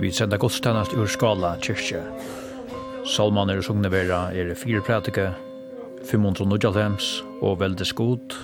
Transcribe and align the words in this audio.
Vi 0.00 0.08
sender 0.10 0.38
godstannast 0.40 0.94
ur 0.96 1.08
skala 1.12 1.50
kyrkje. 1.60 1.98
Salmaner 3.04 3.58
og 3.60 3.66
sugnevera 3.66 4.30
er 4.32 4.54
fire 4.56 4.80
prætike, 4.80 5.26
590 6.08 7.08
og 7.42 7.58
veldes 7.60 7.92
god, 7.92 8.36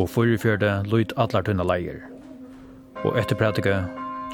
og 0.00 0.08
forrefjerde 0.08 0.78
lyd 0.88 1.12
atlar 1.20 1.44
tunna 1.44 1.66
leier. 1.68 2.00
Og 3.04 3.18
etter 3.20 3.36
prætike, 3.36 3.76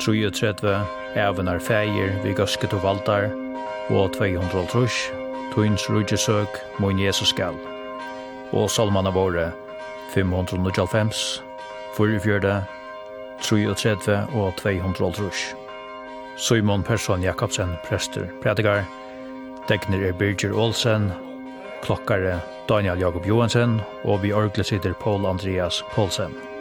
33, 0.05 0.77
evenar 1.17 1.59
feir, 1.59 2.14
vi 2.23 2.39
gøsket 2.39 2.79
og 2.79 2.83
valdar, 2.87 3.27
og 3.91 4.15
200 4.15 4.71
trus, 4.71 5.11
tuins 5.55 5.91
rujtjesøk, 5.91 6.63
moin 6.79 7.03
Jesus 7.03 7.35
skal. 7.35 7.59
Og 8.53 8.71
salmaner 8.71 9.11
våre, 9.11 9.51
590, 10.15 11.43
forrefjerde, 11.99 12.61
33 13.43 14.27
og 14.35 14.53
200 14.63 15.13
trus. 15.13 15.57
Simon 16.36 16.82
Persson 16.82 17.22
Jakobsen, 17.22 17.76
prester, 17.89 18.29
predikar, 18.43 18.85
Degner 19.68 20.08
er 20.08 20.13
Birger 20.13 20.53
Olsen, 20.53 21.11
klokkare 21.82 22.40
Daniel 22.68 23.00
Jakob 23.00 23.26
Johansen, 23.26 23.81
og 24.04 24.22
vi 24.22 24.32
orgle 24.32 24.64
sitter 24.64 24.93
Paul 24.93 25.26
Andreas 25.26 25.82
Paulsen. 25.95 26.56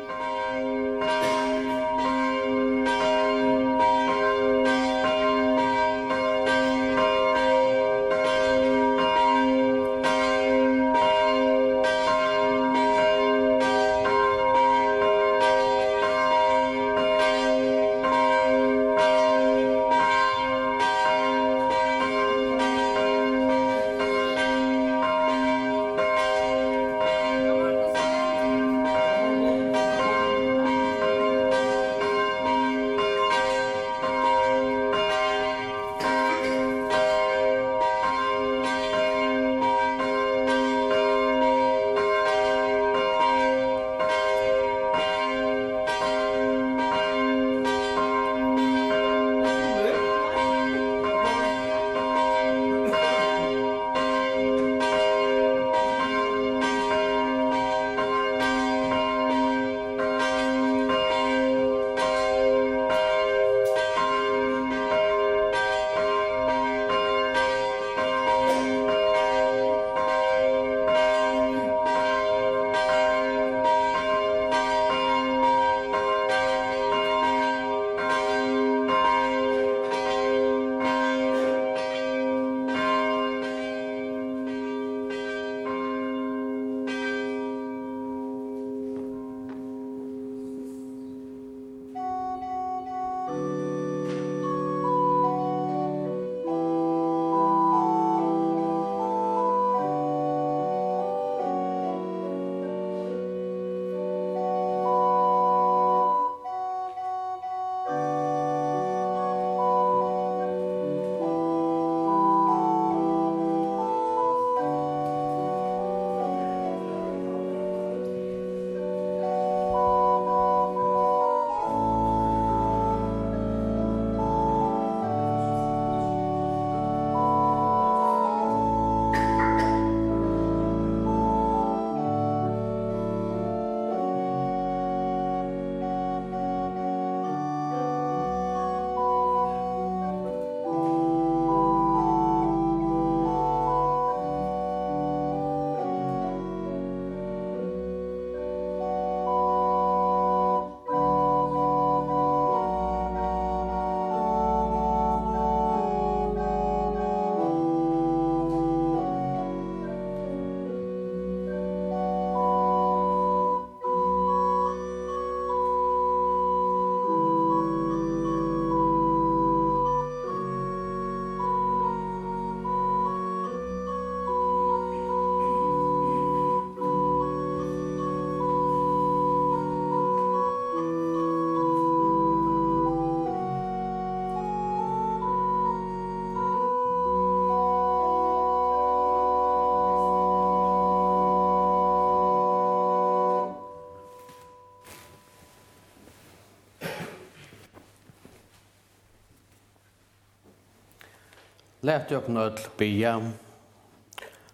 Læt 201.85 202.09
jo 202.11 202.19
knøll 202.25 202.57
bia. 202.77 203.11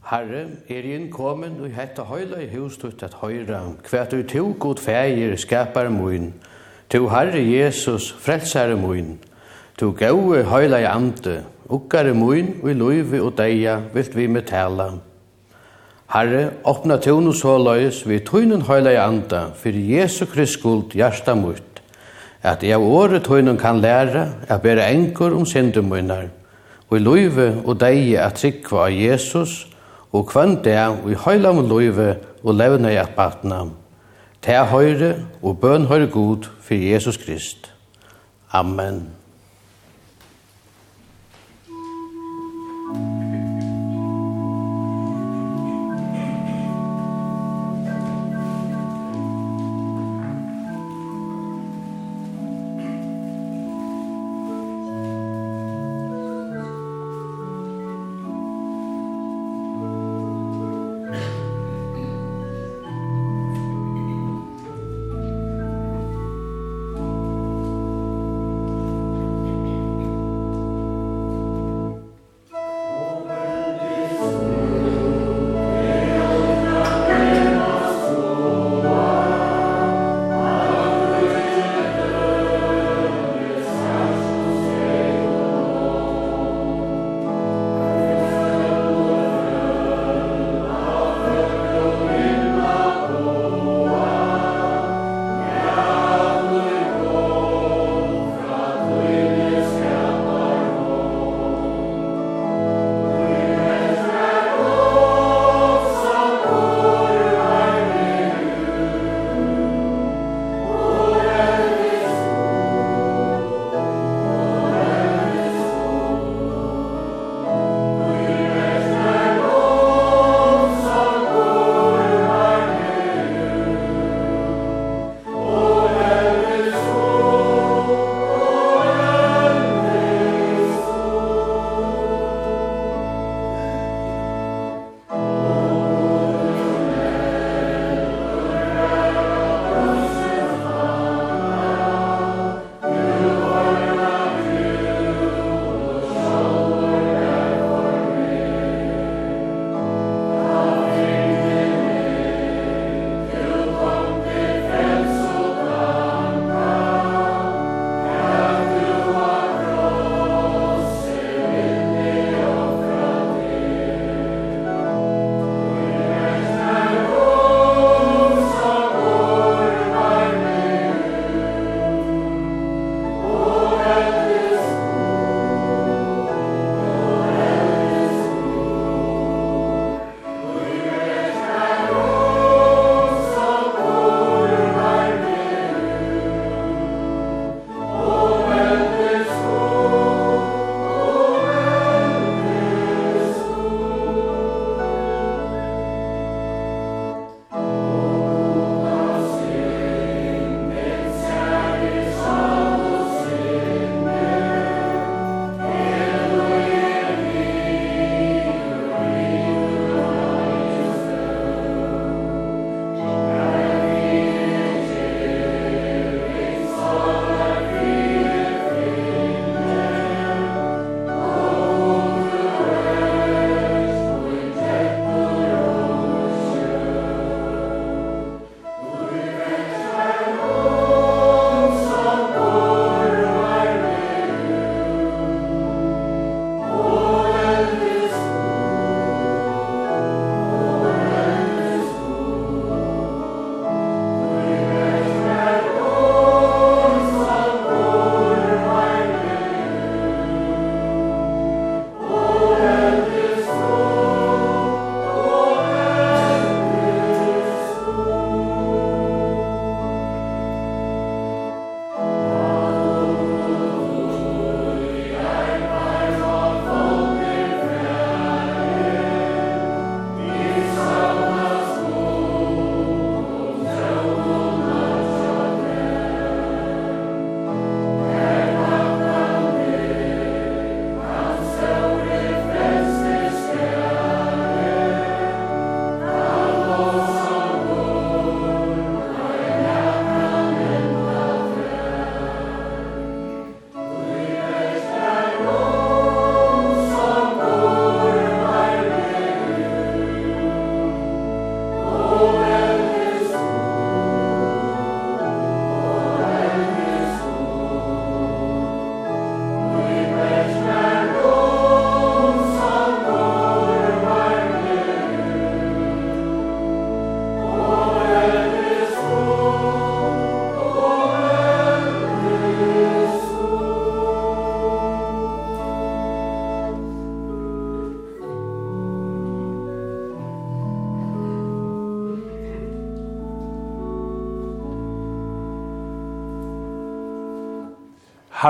Herre, 0.10 0.42
er 0.68 0.88
innkommen 0.96 1.62
og 1.64 1.70
hetta 1.72 2.04
høyla 2.04 2.42
i 2.44 2.48
hus 2.52 2.76
tutt 2.82 3.06
at 3.08 3.14
høyra, 3.22 3.62
kvært 3.88 4.12
du 4.12 4.24
to 4.28 4.50
god 4.60 4.82
feir 4.84 5.38
skapar 5.40 5.88
moin, 5.94 6.34
to 6.92 7.06
Herre 7.08 7.40
Jesus 7.40 8.10
frelsare 8.12 8.76
moin, 8.76 9.14
to 9.80 9.94
gaue 9.96 10.42
høyla 10.50 10.82
i 10.84 10.90
ante, 10.90 11.38
ukkare 11.70 12.12
moin 12.18 12.50
og 12.64 12.68
i 12.74 12.76
loive 12.82 13.24
og 13.24 13.38
deia 13.38 13.78
vilt 13.94 14.18
vi 14.18 14.28
med 14.28 14.50
tala. 14.52 14.90
Herre, 16.12 16.44
åpna 16.66 17.00
så 17.00 17.58
løys 17.58 18.02
vi 18.08 18.20
tøynen 18.20 18.68
høyla 18.68 18.92
i 18.92 19.00
anta, 19.00 19.54
fyrir 19.56 20.02
Jesu 20.02 20.26
Krist 20.26 20.60
skuld 20.60 20.92
hjärsta 20.92 21.36
mutt, 21.36 21.80
at 22.44 22.64
jeg 22.64 22.80
året 22.80 23.24
tøynen 23.24 23.58
kan 23.58 23.80
læra, 23.80 24.28
at 24.50 24.62
bera 24.62 24.92
enkor 24.92 25.32
om 25.32 25.46
syndemøynar, 25.46 26.41
og 26.92 26.98
i 26.98 27.04
løyve 27.04 27.62
og 27.64 27.80
deie 27.80 28.20
at 28.20 28.36
trykva 28.42 28.90
av 28.90 28.96
Jesus, 28.96 29.68
og 30.12 30.28
kvann 30.28 30.58
det 30.64 30.76
og 30.76 31.08
i 31.12 31.16
med 31.40 31.70
løyve 31.70 32.16
og 32.44 32.56
levne 32.56 32.92
i 32.92 33.00
at 33.00 33.16
batna. 33.16 33.64
Ta 34.42 34.66
høyre 34.66 35.16
og 35.42 35.60
bøn 35.62 35.88
høyre 35.88 36.08
god 36.12 36.50
for 36.60 36.76
Jesus 36.76 37.18
Krist. 37.18 37.72
Amen. 38.52 39.21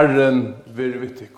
Herren 0.01 0.55
vil 0.65 1.01
vi 1.01 1.07
tykke. 1.07 1.37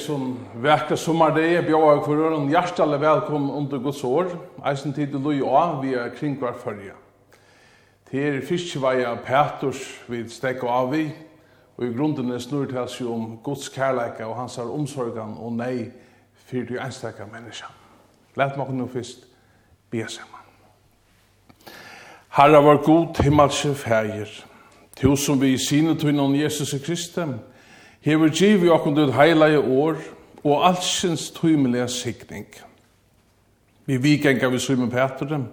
som 0.00 0.38
det 0.88 0.96
sommardegi 0.96 1.58
bjóa 1.66 1.98
og 1.98 2.06
en 2.38 2.48
hjertelig 2.48 3.00
velkommen 3.00 3.50
under 3.50 3.78
Guds 3.78 4.04
år, 4.04 4.30
eisen 4.64 4.94
tid 4.96 5.12
til 5.12 5.20
loja 5.20 5.44
av 5.44 5.82
via 5.84 6.08
kringvar 6.08 6.54
fyrja. 6.56 6.96
Til 8.08 8.40
fiskveia 8.46 9.12
Petrus 9.26 9.82
vid 10.08 10.32
stekk 10.32 10.64
av 10.64 10.94
vi, 10.94 11.10
Og 11.80 11.86
i 11.86 11.92
grunden 11.96 12.30
er 12.30 12.38
snurr 12.38 12.68
til 12.68 12.88
seg 12.92 13.08
om 13.08 13.38
Guds 13.44 13.70
kærleika 13.72 14.26
og 14.28 14.36
hans 14.36 14.58
omsorgan 14.60 15.38
og 15.40 15.54
nei 15.56 15.88
fyrir 16.36 16.66
til 16.68 16.80
einstakka 16.82 17.24
menneska. 17.24 17.70
Læt 18.36 18.58
meg 18.60 18.74
nå 18.76 18.88
fyrst 18.92 19.24
be 19.90 20.04
saman. 20.04 20.44
Herre 22.36 22.60
var 22.64 22.82
god 22.84 23.22
himmelske 23.24 23.74
fægir, 23.74 24.28
til 24.96 25.16
som 25.16 25.40
vi 25.40 25.54
i 25.54 25.58
sine 25.58 25.96
tunnan 25.98 26.36
Jesus 26.36 26.74
Kristi, 26.84 27.24
hever 28.00 28.28
giv 28.28 28.64
i 28.64 28.68
okkund 28.68 28.98
ut 28.98 29.14
heilige 29.14 29.60
år 29.60 29.96
og 30.44 30.68
allsins 30.68 31.30
tøymelige 31.30 31.88
sikning. 31.88 32.46
Vi 33.86 33.96
vikenga 33.96 34.48
vi 34.48 34.58
Simon 34.58 34.90
Petre, 34.90 35.46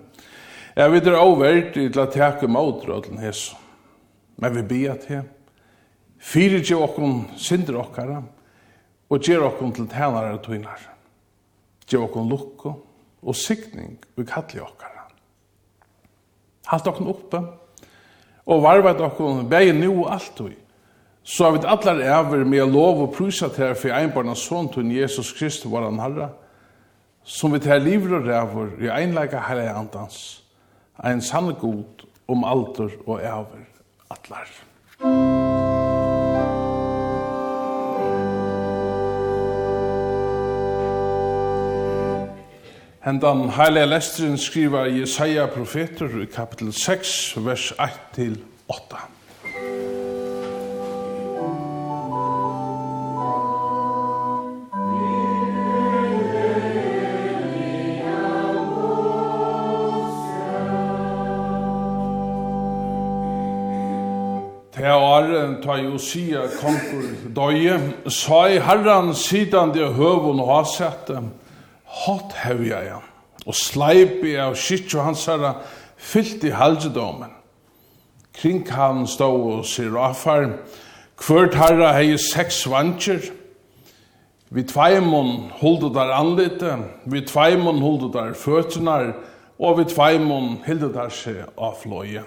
jeg 0.75 0.91
videre 0.91 1.23
avverdt 1.23 1.77
i 1.77 1.89
til 1.89 1.99
at 1.99 2.13
teke 2.13 2.47
maudrødlen 2.47 3.19
hesson. 3.19 3.59
Men 4.37 4.55
vi 4.55 4.61
be 4.61 4.91
at 4.91 5.05
hei, 5.07 5.23
Fyrir 6.19 6.63
gjev 6.65 6.81
okkon 6.81 7.25
synder 7.37 7.77
okkara, 7.81 8.21
og 9.09 9.23
gjev 9.23 9.45
okkon 9.47 9.73
til 9.73 9.87
tænare 9.87 10.33
og 10.33 10.43
tøynar. 10.43 10.81
Gjev 11.87 12.07
okkon 12.09 12.29
lukko 12.29 12.73
og 13.21 13.35
sikning 13.35 13.97
og 14.17 14.25
kalli 14.27 14.61
okkara. 14.63 15.07
Halt 16.67 16.87
okkon 16.87 17.11
oppe, 17.13 17.41
og 18.47 18.63
varvet 18.63 19.01
okkon 19.01 19.49
bægi 19.49 19.71
nu 19.71 20.05
og 20.05 20.21
så 21.27 21.43
har 21.43 21.51
vi 21.51 21.59
allar 21.67 21.99
æver 21.99 22.45
med 22.45 22.71
lov 22.71 23.01
og 23.01 23.13
prysa 23.13 23.49
til 23.49 23.65
her 23.65 23.73
for 23.73 23.89
einbarna 23.89 24.35
son 24.35 24.69
til 24.73 24.95
Jesus 24.95 25.33
Kristus 25.33 25.71
var 25.71 25.83
han 25.83 25.99
herra, 25.99 26.29
som 27.23 27.53
vi 27.53 27.59
tar 27.59 27.77
livet 27.77 28.13
og 28.13 28.27
ræver 28.27 28.67
i 28.79 29.01
einleika 29.01 29.39
herre 29.39 29.75
andans, 29.75 30.43
ein 31.03 31.21
sanne 31.21 31.53
god 31.53 32.07
om 32.27 32.43
alder 32.43 32.89
og 33.07 33.19
æver 33.19 33.67
allar. 34.09 34.47
Musik 35.03 35.66
Hendan 43.07 43.55
heilige 43.55 43.85
lesteren 43.85 44.37
skriver 44.37 44.85
Jesaja 44.85 45.45
profeter 45.45 46.09
i 46.21 46.25
kapitel 46.25 46.73
6, 46.73 47.37
vers 47.37 47.71
1-8. 47.71 48.27
Det 64.75 64.91
året 64.91 65.63
ta 65.63 65.79
Josia 65.79 66.43
konkur 66.59 67.07
døye, 67.31 67.79
sa 68.11 68.45
i 68.51 68.59
herran 68.59 69.15
sidan 69.15 69.71
de 69.71 69.93
høvun 69.95 70.43
og 70.43 70.57
hasette, 70.57 71.23
hot 72.05 72.35
hevja 72.43 72.83
ja, 72.85 72.99
og 73.45 73.55
sleipi 73.55 74.35
ja, 74.35 74.51
og 74.51 75.03
hans 75.03 75.25
herra, 75.25 75.55
fyllt 75.97 76.43
i 76.45 76.53
halgedomen 76.53 77.33
Kring 78.37 78.67
han 78.69 79.07
stå 79.09 79.31
og 79.33 79.65
sirafar, 79.65 80.51
hvert 81.25 81.55
herra 81.57 81.93
hei 81.95 82.17
seks 82.21 82.59
vantjer, 82.69 83.31
vi 84.53 84.63
tveimon 84.63 85.49
holdet 85.57 85.95
der 85.95 86.13
anlite, 86.13 86.75
vi 87.09 87.23
tveimon 87.25 87.81
holdet 87.81 88.13
der 88.13 88.35
føtunar, 88.37 89.15
og 89.57 89.79
vi 89.79 89.87
tveimon 89.89 90.59
hildet 90.67 90.93
der 90.95 91.09
seg 91.09 91.41
av 91.57 91.79
fløye. 91.81 92.21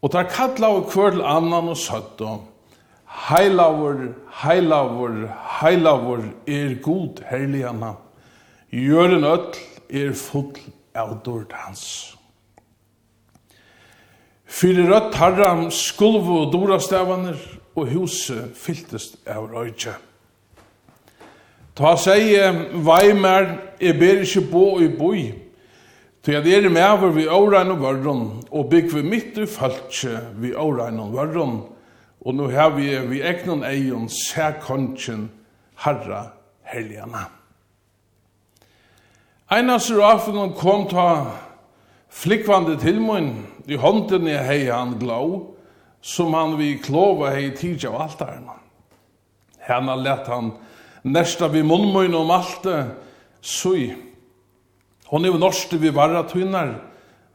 Og 0.00 0.12
der 0.14 0.30
kallar 0.30 0.78
vi 0.78 0.86
kvörl 0.94 1.20
annan 1.26 1.74
og 1.74 1.76
søtt 1.76 2.22
og 2.24 2.46
Heilavur, 3.10 4.14
heilavur, 4.42 5.28
heilavur 5.60 6.22
er 6.46 6.76
god 6.82 7.24
herligana. 7.26 7.96
Gjøren 8.70 9.26
öll 9.26 9.58
er 9.90 10.12
full 10.14 10.54
av 10.94 11.16
dård 11.24 11.50
hans. 11.52 12.14
Fyrir 14.46 14.90
rødt 14.90 15.14
harram 15.18 15.68
skulvu 15.74 16.36
og 16.44 16.52
dorastavanir 16.54 17.38
og 17.74 17.90
huset 17.90 18.54
fyltest 18.58 19.18
av 19.26 19.48
røyja. 19.50 19.96
Ta 21.74 21.94
seg 21.98 22.74
veimer, 22.84 23.52
jeg 23.80 23.98
ber 23.98 24.22
ikke 24.24 24.42
bo 24.50 24.64
i 24.82 24.88
boi, 24.90 25.30
til 26.22 26.36
jeg 26.36 26.64
er 26.64 26.68
med 26.68 26.84
over 26.84 27.14
vi 27.14 27.26
årein 27.30 27.70
og 27.72 27.82
vørron, 27.82 28.24
og 28.50 28.70
bygg 28.70 28.90
vi 28.94 29.02
mitt 29.06 29.38
i 29.38 29.46
falskje 29.48 30.18
vi 30.42 30.50
årein 30.54 30.98
og 31.00 31.14
vørron, 31.14 31.60
Og 32.20 32.34
nå 32.36 32.50
har 32.52 32.74
vi 32.76 32.92
vi 33.08 33.22
egnon 33.24 33.64
eion 33.64 34.08
særkonchen 34.08 35.30
harra 35.80 36.32
helgana. 36.68 37.28
Ein 39.50 39.70
av 39.72 39.80
serafen 39.82 40.52
kom 40.54 40.84
ta 40.90 41.32
flikkvande 42.10 42.76
til 42.78 43.00
mun, 43.00 43.32
i 43.66 43.78
hånden 43.78 44.28
i 44.28 44.36
hei 44.36 44.68
han 44.68 44.98
glau 45.00 45.56
som 46.02 46.34
han 46.34 46.56
vi 46.58 46.76
klova 46.82 47.32
hei 47.34 47.50
tidja 47.56 47.90
av 47.90 48.04
altaren. 48.04 48.46
Hena 49.66 49.96
lett 49.96 50.28
han 50.28 50.52
nesta 51.02 51.48
vi 51.48 51.62
munnmøyne 51.62 52.16
om 52.16 52.30
alt 52.30 52.62
det, 52.64 52.78
sui. 53.40 53.90
Hon 55.10 55.24
er 55.24 55.38
norste 55.38 55.80
vi 55.80 55.90
varra 55.94 56.22
tøynar, 56.28 56.76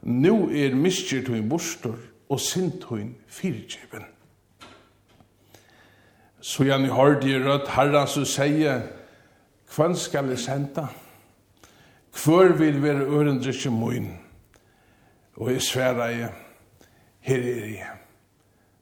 nu 0.02 0.48
er 0.54 0.76
miskjer 0.78 1.26
tøyn 1.26 1.48
bostor 1.50 1.98
og 2.30 2.40
sint 2.40 2.80
tøyn. 2.86 3.14
Så 6.46 6.62
jeg 6.62 6.78
ni 6.78 6.88
hørte 6.94 7.26
i 7.26 7.38
rødt 7.42 7.72
herren 7.74 8.06
som 8.06 8.24
sier, 8.28 8.84
«Hvem 9.74 9.96
skal 9.98 10.28
jeg 10.30 10.38
sende? 10.38 10.86
Hvor 12.14 12.52
vil 12.54 12.82
være 12.82 13.08
ørendrikken 13.10 13.80
min?» 13.80 14.06
Og 15.36 15.52
jeg 15.52 15.62
sverre 15.62 16.04
jeg, 16.04 16.32
«Her 17.20 17.36
er 17.38 17.66
jeg. 17.74 17.90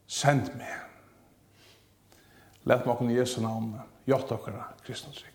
Send 0.07 0.53
meg.» 0.59 0.77
Lett 2.69 2.85
meg 2.85 2.97
kunne 3.01 3.17
Jesu 3.17 3.41
navn, 3.41 3.73
«Hjort 4.05 4.29
dere, 4.29 4.69
Kristus 4.85 5.25
Rikv.» 5.25 5.33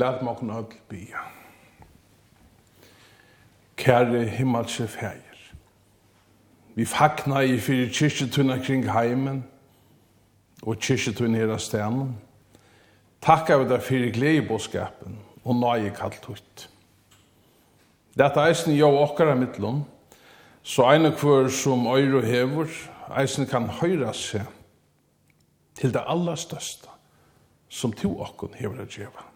Lat 0.00 0.22
meg 0.24 0.40
nok 0.42 0.74
bia. 0.88 1.26
Kære 3.76 4.24
himmelske 4.24 4.86
fægir, 4.88 5.40
vi 6.74 6.84
fakna 6.84 7.40
i 7.40 7.58
fyrir 7.60 7.90
kyrkjetunna 7.92 8.56
kring 8.64 8.86
heimen 8.92 9.42
og 10.62 10.78
kyrkjetunna 10.80 11.40
her 11.40 11.52
av 11.52 11.60
stenen. 11.60 12.14
Takk 13.20 13.52
av 13.52 13.66
deg 13.68 13.84
fyrir 13.84 14.12
gledebåskapen 14.16 15.18
og 15.44 15.58
nøye 15.60 15.92
kallt 15.96 16.28
ut. 16.28 16.68
Dette 18.16 18.44
eisen 18.48 18.76
jo 18.76 18.88
okkara 19.02 19.34
mittlom, 19.36 19.82
så 20.62 20.88
ein 20.92 21.08
og 21.08 21.20
hver 21.20 21.48
som 21.52 21.88
øyre 21.92 22.22
hever, 22.24 22.72
eisen 23.20 23.46
kan 23.46 23.68
høyra 23.82 24.14
seg 24.16 24.48
til 25.76 25.92
det 25.92 26.04
aller 26.06 26.40
største 26.40 26.88
som 27.68 27.92
to 27.92 28.16
okkon 28.20 28.56
hever 28.56 28.84
å 28.84 28.88
gjeva. 28.88 29.29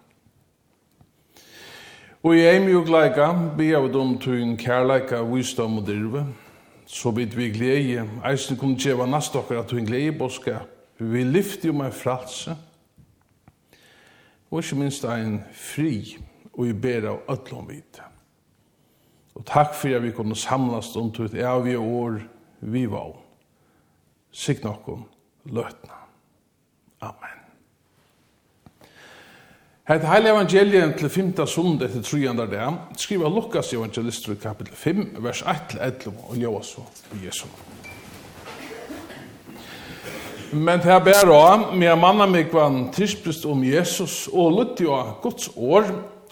Og 2.25 2.39
i 2.39 2.47
eim 2.49 2.71
jo 2.73 2.81
gleika, 2.81 3.27
av 3.77 3.91
dom 3.93 4.15
tuin 4.17 4.55
kærleika, 4.57 5.19
visdom 5.29 5.79
og 5.83 5.87
dirve, 5.87 6.23
så 6.89 7.13
bit 7.13 7.37
vi 7.37 7.51
gleie, 7.53 8.07
eisen 8.25 8.57
kunne 8.57 8.81
djeva 8.81 9.05
nast 9.07 9.37
tuin 9.69 9.85
gleie 9.85 10.13
boskap, 10.13 10.71
vi 10.99 11.25
lyfti 11.25 11.69
jo 11.69 11.75
meg 11.77 11.93
fralse, 11.93 12.57
og 14.51 14.63
ikke 14.63 14.79
minst 14.81 15.05
ein 15.05 15.43
fri, 15.53 16.17
og 16.55 16.65
vi 16.65 16.73
ber 16.73 17.11
og 17.11 17.29
ötlom 17.29 17.69
vite. 17.69 18.09
Og 19.35 19.45
takk 19.45 19.75
for 19.75 19.93
at 19.93 20.03
vi 20.03 20.15
kunne 20.15 20.37
samlast 20.37 20.97
om 20.97 21.13
tuit 21.13 21.35
evige 21.35 21.79
år 21.79 22.21
vi 22.61 22.87
var. 22.87 23.19
Sign 24.31 24.65
okkon, 24.71 25.05
løtna. 25.45 25.99
Amen. 27.01 27.34
Hetta 29.85 30.09
heil 30.09 30.25
evangelien 30.31 30.95
til 30.97 31.11
5. 31.13 31.43
sund 31.45 31.83
etter 31.85 32.01
3. 32.01 32.21
dag, 32.41 32.77
skriver 32.97 33.29
Lukas 33.29 33.69
evangelister 33.77 34.33
i 34.33 34.39
kapitel 34.41 34.73
5, 34.73 35.03
vers 35.21 35.43
1-11, 35.43 36.13
og 36.25 36.39
ljøa 36.41 36.63
så 36.65 36.85
i 37.13 37.27
Jesu. 37.27 37.45
Men 40.53 40.81
det 40.81 40.89
her 40.89 41.05
bæra, 41.05 41.75
med 41.75 42.01
manna 42.01 42.25
meg 42.25 42.49
var 42.53 42.71
han 42.71 42.89
um 42.89 43.51
om 43.51 43.65
Jesus, 43.65 44.29
og 44.33 44.53
lutti 44.53 44.87
av 44.87 45.21
Guds 45.23 45.51
år, 45.57 45.85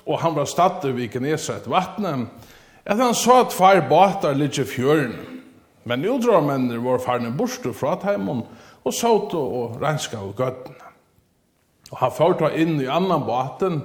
og 0.07 0.21
han 0.21 0.35
var 0.35 0.45
stadig 0.45 0.95
við 0.97 1.13
Genesaret 1.13 1.69
esa 1.69 2.17
et 2.17 2.29
at 2.87 2.97
han 2.97 3.15
sa 3.15 3.41
at 3.41 3.53
far 3.53 3.87
batar 3.91 4.35
litt 4.35 4.59
i 4.59 4.65
fjøren. 4.65 5.13
Men 5.85 6.09
utdra 6.09 6.41
mennir 6.41 6.79
var 6.79 7.05
farne 7.05 7.37
borstu 7.37 7.73
fra 7.73 7.99
teimun, 8.01 8.47
og 8.85 8.95
saut 8.95 9.35
og 9.35 9.77
renska 9.83 10.17
og 10.17 10.37
gøttene. 10.37 10.92
Og 11.93 11.99
han 12.01 12.15
førte 12.17 12.49
inn 12.57 12.79
i 12.81 12.89
annan 12.89 13.27
båten 13.29 13.83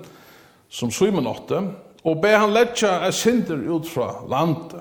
som 0.72 0.91
Simon 0.91 1.28
åtte, 1.28 1.60
og 2.08 2.22
be 2.24 2.32
han 2.32 2.54
letja 2.56 3.02
er 3.04 3.15
synder 3.15 3.60
ut 3.67 3.88
fra 3.89 4.22
landet. 4.32 4.80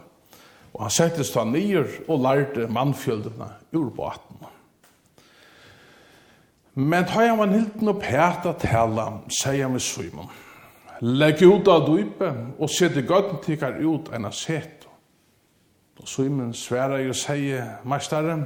Og 0.76 0.84
han 0.84 0.92
settes 0.94 1.32
ta 1.34 1.42
nyer 1.48 1.88
og 2.06 2.20
lærte 2.22 2.68
mannfjöldene 2.70 3.48
ur 3.74 3.88
båten. 3.96 4.44
Men 6.76 7.06
ta 7.08 7.24
han 7.24 7.40
var 7.40 7.50
nilten 7.50 7.88
og 7.88 8.02
pæta 8.02 8.52
tala, 8.60 9.08
sier 9.32 9.64
han 9.64 9.74
med 9.74 9.82
Simon. 9.82 10.28
Legg 11.00 11.42
ut 11.42 11.68
av 11.68 11.88
dype 11.88 12.28
og 12.60 12.70
sette 12.72 13.02
gøtten 13.04 13.40
tikkar 13.44 13.80
ut 13.80 14.12
enn 14.14 14.28
av 14.28 14.36
set. 14.36 14.86
Og 15.96 16.06
Simon 16.08 16.52
sverar 16.54 17.02
og 17.08 17.16
sier, 17.16 17.80
meistare, 17.88 18.36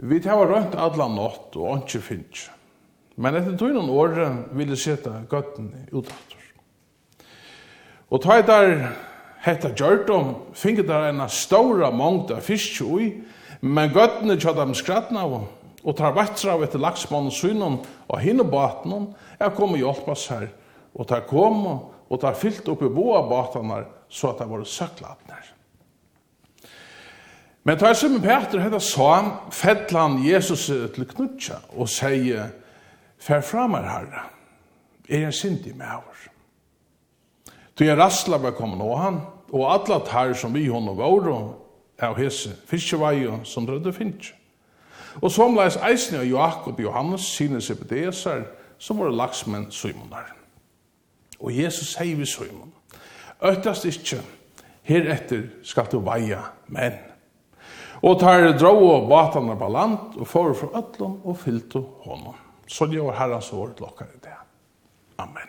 vi 0.00 0.22
tar 0.22 0.46
rønt 0.48 0.78
alla 0.78 1.10
nått 1.10 1.58
og 1.60 1.84
ikke 1.84 2.00
finnes 2.06 2.48
Men 3.20 3.36
etter 3.36 3.56
tøynen 3.60 3.90
året 3.92 4.52
ville 4.56 4.78
sette 4.80 5.12
gøtten 5.28 5.68
utdatter. 5.92 6.38
Og 8.10 8.22
ta 8.24 8.40
der 8.42 8.70
hetta 9.44 9.70
Gjørtom, 9.76 10.34
finket 10.56 10.88
der 10.88 11.10
en 11.10 11.22
ståra 11.28 11.90
mongd 11.92 12.32
av 12.34 12.44
fisk 12.44 12.80
ui, 12.82 13.12
men 13.60 13.92
gøttene 13.92 14.38
tja 14.40 14.54
dem 14.56 14.72
skratna 14.76 15.26
av, 15.26 15.44
og 15.80 15.96
tar 15.96 16.16
vettra 16.16 16.56
av 16.56 16.64
etter 16.64 16.80
laksmannen 16.80 17.32
synen 17.32 17.78
og 18.08 18.20
hinne 18.20 18.44
baten, 18.48 19.10
er 19.40 19.54
kommet 19.56 19.80
hjelpas 19.80 20.26
her, 20.32 20.48
og 20.96 21.08
tar 21.08 21.26
kom 21.28 21.62
og 21.70 22.20
tar 22.20 22.36
fyllt 22.36 22.68
opp 22.72 22.82
i 22.84 22.92
boa 22.92 23.22
batene, 23.28 23.84
så 24.10 24.32
at 24.32 24.40
det 24.40 24.48
var 24.50 24.64
søklatner. 24.66 25.44
Men 27.68 27.78
tar 27.78 27.94
som 27.94 28.16
Peter 28.24 28.64
hetta 28.64 28.80
sa, 28.80 29.12
fedde 29.52 29.92
han 29.92 30.18
Jesus 30.24 30.66
til 30.66 31.06
knutja 31.06 31.60
og 31.76 31.88
sier, 31.92 32.48
fer 33.20 33.42
framar 33.44 33.86
herre, 33.88 34.26
er 35.08 35.28
en 35.28 35.58
i 35.64 35.72
meg 35.76 35.96
over. 36.00 36.26
Du 37.78 37.84
er 37.84 37.96
rassla 37.96 38.38
var 38.38 38.56
kommet 38.56 38.78
nå 38.78 38.94
han, 38.96 39.20
og 39.50 39.72
alle 39.72 40.00
tar 40.06 40.34
som 40.34 40.54
vi 40.54 40.68
hon 40.68 40.88
og 40.88 40.98
vår, 41.00 41.28
og 41.32 42.04
av 42.04 42.16
hese 42.16 42.54
fiskevei 42.68 43.26
og 43.28 43.46
som 43.48 43.66
dere 43.68 43.82
du 43.82 43.92
finnes. 43.92 44.32
Og 45.20 45.32
som 45.32 45.56
leis 45.58 45.78
eisne 45.84 46.20
av 46.22 46.28
Jakob 46.28 46.78
og 46.78 46.84
Johannes, 46.84 47.26
sine 47.26 47.60
sebedesar, 47.60 48.44
som 48.78 49.00
var 49.02 49.12
laksmenn 49.12 49.70
Simonar. 49.74 50.30
Og 51.40 51.52
Jesus 51.56 51.94
sier 51.96 52.16
vi 52.16 52.28
Simon, 52.28 52.72
Øttast 53.40 53.86
ikkje, 53.88 54.20
heretter 54.84 55.46
skal 55.64 55.88
du 55.88 55.98
veia 56.04 56.42
menn. 56.68 56.98
Og 58.04 58.20
tar 58.20 58.50
drå 58.56 58.72
og 58.76 59.08
vatana 59.08 59.56
på 59.56 59.68
land, 59.72 59.98
og 60.20 60.28
får 60.28 60.54
fra 60.60 60.80
ötlom 60.80 61.18
og 61.24 61.38
fyllt 61.40 61.76
honom. 62.04 62.36
Så 62.70 62.86
det 62.86 63.00
var 63.02 63.16
herrens 63.18 63.52
ord 63.52 63.70
år 63.70 63.80
lockade 63.80 64.20
det. 64.22 64.36
Amen. 65.18 65.48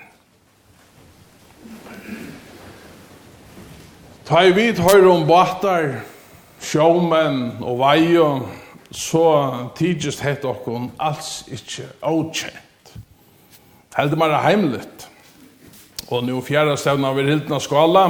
Ta 4.26 4.42
i 4.42 4.54
vidt 4.56 4.80
høyre 4.82 5.12
om 5.12 5.28
båtar, 5.30 6.00
sjåmenn 6.62 7.62
og 7.62 7.78
veier, 7.84 8.42
så 8.92 9.26
tidligst 9.78 10.24
hett 10.26 10.48
okkon 10.50 10.90
alls 10.98 11.44
ikkje 11.54 11.86
avkjent. 12.02 12.96
Heldig 13.96 14.18
mara 14.18 14.42
heimligt. 14.42 15.06
Og 16.10 16.26
nu 16.26 16.40
fjerde 16.42 16.74
stevna 16.80 17.14
av 17.14 17.22
hildna 17.22 17.62
skala, 17.62 18.08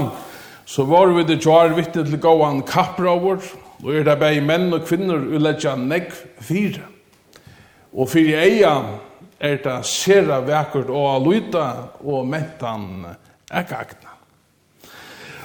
så 0.65 0.87
var 0.87 1.11
vi 1.11 1.27
det 1.27 1.41
jar 1.43 1.75
vittne 1.75 2.07
til 2.07 2.21
gåan 2.21 2.63
kappråvor, 2.63 3.43
og 3.83 3.91
er 3.91 4.07
det 4.07 4.17
bei 4.23 4.39
menn 4.39 4.71
og 4.71 4.87
kvinner 4.87 5.19
uledja 5.19 5.75
negv 5.75 6.15
Fire. 6.39 6.87
Og 7.91 8.07
fyrir 8.09 8.39
eia 8.39 8.75
er 9.41 9.57
det 9.63 9.79
sera 9.89 10.39
vekkert 10.45 10.89
og 10.93 11.25
lyta 11.25 11.67
og 12.05 12.27
mentan 12.27 13.05
ekka. 13.51 13.83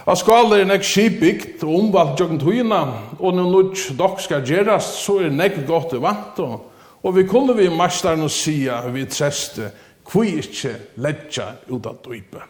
A 0.06 0.14
skala 0.14 0.61
er 0.61 0.68
nekk 0.68 0.85
skipikt 0.87 1.64
og 1.66 1.80
omvalt 1.80 2.20
jokken 2.20 2.38
tuina, 2.38 2.82
og 3.18 3.35
nu 3.35 3.48
nødt 3.50 3.80
dok 3.98 4.20
skal 4.22 4.44
gjerast, 4.46 5.00
så 5.02 5.18
er 5.24 5.35
nekk 5.35 5.64
godt 5.66 5.96
vant, 5.98 6.38
og, 6.38 6.68
og 7.02 7.16
vi 7.16 7.24
kunne 7.26 7.56
vi 7.59 7.66
mastaren 7.74 8.22
og 8.22 8.30
sia 8.30 8.85
vi 8.94 9.02
treste, 9.11 9.72
kvi 10.06 10.37
ikkje 10.38 10.76
letja 11.02 11.48
ut 11.66 11.88
av 11.90 11.98
døype. 12.04 12.44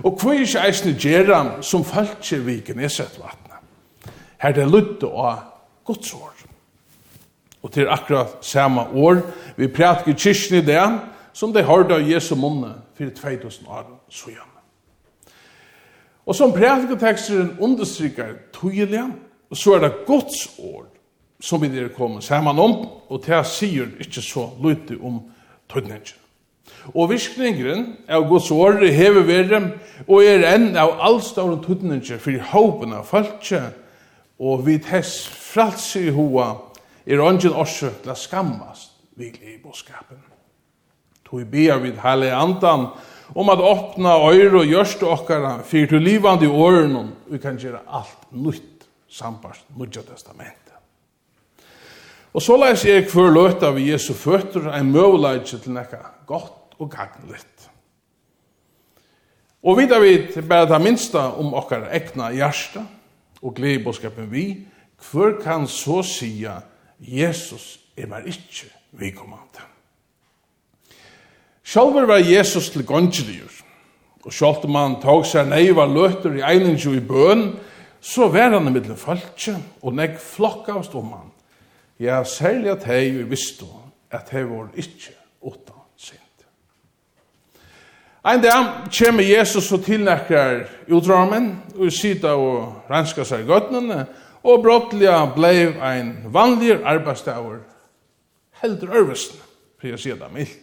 Og 0.00 0.16
kvi 0.16 0.40
ikkje 0.46 0.64
eisne 0.64 0.94
gjeram 0.96 1.58
som 1.60 1.84
falskje 1.84 2.40
vi 2.46 2.62
kneset 2.70 3.18
vatna. 3.20 3.60
Her 4.40 4.56
det 4.56 4.64
lutte 4.70 5.10
av 5.12 5.44
godsår. 5.84 6.33
Og 7.64 7.72
til 7.72 7.88
akkurat 7.88 8.36
samme 8.44 8.80
år, 8.92 9.22
vi 9.56 9.68
prætik 9.72 10.08
i 10.12 10.18
kyrkjen 10.18 10.58
i 10.60 10.66
det, 10.66 11.00
som 11.32 11.52
de 11.52 11.62
hørte 11.64 11.96
av 11.96 12.04
Jesu 12.04 12.34
munne 12.36 12.74
for 12.96 13.08
2000 13.08 13.68
år 13.68 14.04
siden. 14.10 14.50
Og 16.26 16.34
som 16.34 16.52
prædiketeksteren 16.52 17.56
understryker 17.60 18.36
tydelig, 18.52 19.04
så 19.52 19.74
er 19.74 19.78
det 19.78 20.06
Guds 20.06 20.58
ord 20.58 20.94
som 21.40 21.62
vi 21.62 21.68
der 21.68 21.88
kommer 21.88 22.20
sammen 22.20 22.58
om, 22.58 22.88
og 23.08 23.24
det 23.26 23.46
sier 23.46 23.90
ikke 24.00 24.22
så 24.22 24.48
lite 24.64 24.96
om 25.02 25.20
tøytningen. 25.68 26.16
Og 26.94 27.10
virkningen 27.10 27.96
av 28.08 28.28
Guds 28.28 28.50
ord 28.50 28.80
hever 28.80 29.26
verden, 29.28 29.72
og 30.08 30.24
er 30.24 30.46
enn 30.54 30.76
av 30.76 30.94
allstående 31.04 31.60
tøytninger 31.64 32.20
for 32.20 32.46
håpen 32.52 32.94
av 32.96 33.04
folket, 33.08 33.76
og 34.40 34.64
vi 34.66 34.78
tess 34.78 35.26
fralse 35.28 36.06
i 36.06 36.14
hoa 36.14 36.54
er 37.06 37.20
ånden 37.20 37.52
årsøk 37.52 38.02
til 38.02 38.12
å 38.12 38.18
skammast 38.18 38.94
virkelig 39.18 39.54
i 39.54 39.62
boskapen. 39.62 40.20
Tog 41.24 41.44
ber 41.50 41.80
vid 41.82 42.00
hele 42.02 42.32
andan 42.34 42.88
om 43.34 43.50
at 43.52 43.62
åpna 43.62 44.18
øyre 44.28 44.60
og 44.62 44.68
gjørst 44.68 45.02
okkara 45.02 45.56
fyrir 45.64 45.94
til 45.94 46.04
livande 46.04 46.48
i 46.48 46.52
årene 46.52 47.06
vi 47.30 47.40
kan 47.42 47.58
gjøre 47.60 47.84
alt 47.86 48.28
nytt 48.32 48.86
sambart 49.08 49.64
nødja 49.76 50.02
testamentet. 50.02 50.60
Og 52.34 52.42
så 52.42 52.56
leis 52.58 52.82
jeg 52.84 53.06
hver 53.12 53.30
løta 53.30 53.70
vi 53.70 53.92
Jesu 53.92 54.12
føtter 54.18 54.72
en 54.74 54.90
møvleidje 54.90 55.60
til 55.62 55.74
nekka 55.76 56.00
godt 56.26 56.74
og 56.82 56.90
gagnlitt. 56.90 57.68
Og 59.64 59.78
vidar 59.78 60.02
vi 60.02 60.18
bare 60.42 60.68
det 60.68 60.80
minsta 60.82 61.30
om 61.40 61.54
okkara 61.56 61.92
egna 61.94 62.32
hjärsta 62.34 62.82
og 63.40 63.54
gledeboskapen 63.56 64.26
vi, 64.32 64.66
hver 65.12 65.38
kan 65.40 65.68
så 65.70 66.02
sija 66.04 66.58
Jesus 67.04 67.80
er 67.96 68.08
var 68.10 68.24
ikkje 68.26 68.70
vikommande. 68.92 69.62
Sjálfur 71.64 72.06
var 72.06 72.16
Jesus 72.16 72.70
til 72.70 72.86
gongeligur, 72.86 73.52
og 74.24 74.32
sjálft 74.32 74.64
om 74.64 74.76
han 74.76 74.98
tåg 75.02 75.24
seg 75.28 75.48
neiva 75.48 75.86
løtter 75.88 76.36
i 76.36 76.44
einingu 76.44 76.92
i 76.96 77.00
bøn, 77.00 77.46
så 78.00 78.28
var 78.28 78.52
han 78.52 78.68
i 78.68 78.72
middelen 78.72 79.00
falskje, 79.00 79.56
og 79.82 79.96
negg 79.96 80.18
flokka 80.20 80.76
av 80.76 80.84
stomman. 80.84 81.32
Ja, 82.00 82.24
særlig 82.24 82.74
at 82.74 82.84
hei 82.88 83.08
vi 83.14 83.24
visste 83.30 83.68
at 84.12 84.28
hei 84.34 84.44
var 84.48 84.68
ikkje 84.76 85.14
åtta 85.42 85.76
sint. 85.96 86.20
Ein 88.24 88.42
dag 88.42 88.90
kjem 88.92 89.20
Jesus 89.20 89.72
og 89.72 89.84
tilnekkar 89.84 90.66
utramen, 90.88 91.54
og 91.76 91.92
sida 91.92 92.34
og 92.36 92.90
ranska 92.90 93.24
seg 93.24 93.44
i 93.44 93.48
gøttnene, 93.48 94.04
og 94.04 94.23
og 94.44 94.62
brottliga 94.62 95.24
blev 95.34 95.78
ein 95.82 96.16
vanlig 96.32 96.76
arbeidsdagur 96.84 97.62
heldur 98.60 98.92
ørvesen, 98.92 99.40
for 99.80 99.88
jeg 99.88 99.98
sier 99.98 100.20
det 100.20 100.30
mildt. 100.32 100.60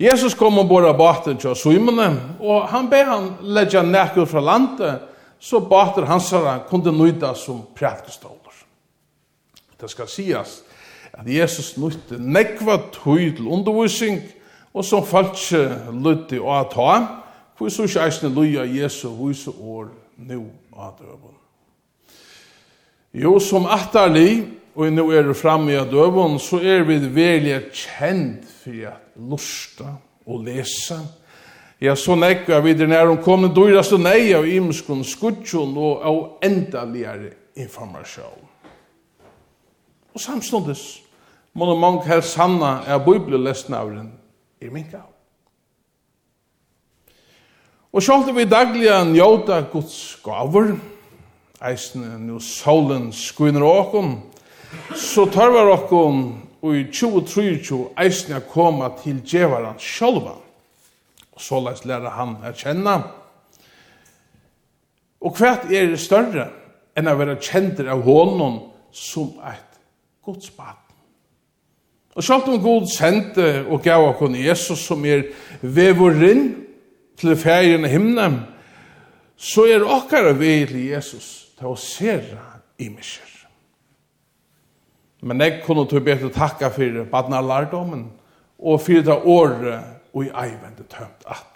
Jesus 0.00 0.34
kom 0.34 0.58
og 0.58 0.68
bor 0.68 0.86
av 0.88 0.96
baten 0.98 1.38
til 1.38 1.54
svimene, 1.54 2.08
og 2.42 2.66
han 2.72 2.88
ber 2.90 3.06
han 3.06 3.28
legge 3.46 3.82
nekket 3.86 4.28
fra 4.30 4.42
landet, 4.42 5.04
så 5.38 5.60
bater 5.60 6.08
herre 6.08 6.56
kunde 6.68 6.92
nøyda 6.92 7.34
som 7.38 7.62
prætkestoler. 7.76 8.64
Det 9.80 9.90
skal 9.90 10.08
sies 10.08 10.62
at 11.12 11.26
Jesus 11.26 11.76
nøyde 11.78 12.18
nekva 12.18 12.80
tøy 12.92 13.30
til 13.36 13.46
undervisning, 13.46 14.22
og 14.74 14.84
som 14.84 15.06
falt 15.06 15.38
ikke 15.38 15.92
lytte 16.02 16.42
å 16.42 16.58
ta, 16.72 17.22
for 17.54 17.70
så 17.70 17.86
ikke 17.86 18.08
eisne 18.08 18.32
løy 18.34 18.58
av 18.58 18.74
Jesu 18.74 19.06
vise 19.20 19.52
år 19.54 19.92
nå 20.18 20.42
av 20.74 20.98
døven. 20.98 21.33
Jo, 23.14 23.36
som 23.38 23.68
atterlig, 23.70 24.42
og 24.74 24.90
nå 24.90 25.04
er 25.14 25.28
det 25.28 25.36
framme 25.38 25.70
i 25.70 25.82
døven, 25.86 26.38
så 26.42 26.58
er 26.58 26.82
vi 26.88 26.96
veldig 26.98 27.60
kjent 27.70 28.48
for 28.64 28.88
å 28.90 28.94
lusta 29.30 29.92
og 30.26 30.40
lese. 30.48 30.98
Ja, 31.78 31.94
så 31.94 32.16
nekka 32.18 32.58
vi 32.64 32.72
det 32.74 32.88
når 32.90 33.12
hun 33.12 33.22
kom 33.22 33.46
den 33.46 33.84
så 33.84 33.98
nei 34.00 34.32
av 34.34 34.48
imskon 34.48 35.04
skutsjon 35.06 35.76
og 35.78 36.02
av 36.02 36.18
endaligare 36.42 37.30
informasjon. 37.54 38.50
Og 40.14 40.20
samståndes, 40.22 40.82
må 41.54 41.68
det 41.70 41.78
mange 41.78 42.02
her 42.08 42.22
sanna 42.26 42.80
er 42.86 43.02
bibelestnavren 43.02 44.10
i 44.58 44.70
minka. 44.74 45.04
Og 47.94 48.02
sjalt 48.02 48.32
vi 48.34 48.46
dagliga 48.50 49.04
njóta 49.06 49.60
Guds 49.70 50.16
gaver, 50.24 50.74
eisne 51.64 52.18
nu 52.20 52.38
solen 52.40 53.10
skuiner 53.12 53.64
åkon, 53.64 54.18
så 54.96 55.26
tørvar 55.30 55.72
åkon 55.74 56.24
og 56.64 56.76
i 56.76 56.86
2023 56.88 57.80
eisne 58.00 58.38
a 58.38 58.40
koma 58.48 58.88
til 59.02 59.20
djevaran 59.20 59.76
sjálva. 59.80 60.38
Og 61.34 61.42
så 61.42 61.60
leis 61.60 61.84
læra 61.84 62.14
han 62.14 62.36
a 62.44 62.52
kjenna. 62.56 62.94
Og 65.20 65.36
hvert 65.36 65.68
er 65.72 65.90
det 65.92 66.00
større 66.00 66.48
enn 66.96 67.10
a 67.10 67.14
vera 67.18 67.36
kjenter 67.40 67.90
av 67.92 68.04
honom 68.06 68.60
som 68.94 69.34
eit 69.44 69.78
godsbad. 70.24 70.80
Og 72.14 72.22
sjalt 72.22 72.48
om 72.48 72.60
god 72.62 72.86
sendte 72.92 73.64
og 73.66 73.82
gav 73.82 74.04
okkur 74.12 74.36
Jesus 74.38 74.86
som 74.86 75.04
er 75.04 75.26
vevorinn 75.60 76.52
til 77.18 77.36
ferien 77.36 77.84
i 77.84 77.90
himnen, 77.90 78.38
så 79.36 79.66
er 79.66 79.82
okkara 79.84 80.32
vei 80.38 80.62
til 80.70 80.86
Jesus 80.92 81.43
det 81.58 81.66
var 81.68 81.78
sera 81.80 82.44
imiskjer. 82.78 83.30
Men 85.24 85.40
jeg 85.40 85.62
kunne 85.64 85.86
tog 85.88 86.04
bedre 86.04 86.28
takka 86.32 86.68
for 86.74 87.04
badna 87.10 87.40
lærdommen 87.40 88.08
og 88.58 88.80
for 88.80 89.04
det 89.06 89.18
året 89.24 89.94
og 90.14 90.24
i 90.24 90.30
eivende 90.30 90.84
tømt 90.90 91.24
atter. 91.26 91.50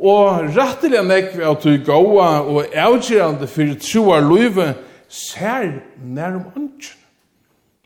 Og 0.00 0.48
rettelig 0.56 0.98
enn 0.98 1.12
jeg 1.12 1.28
vil 1.34 1.48
at 1.50 1.62
du 1.62 1.76
gåa 1.86 2.30
og 2.42 2.72
avgjørende 2.72 3.48
for 3.50 3.76
troar 3.82 4.24
løyve 4.24 4.72
ser 5.08 5.82
nærm 6.02 6.48
ønsken. 6.56 7.02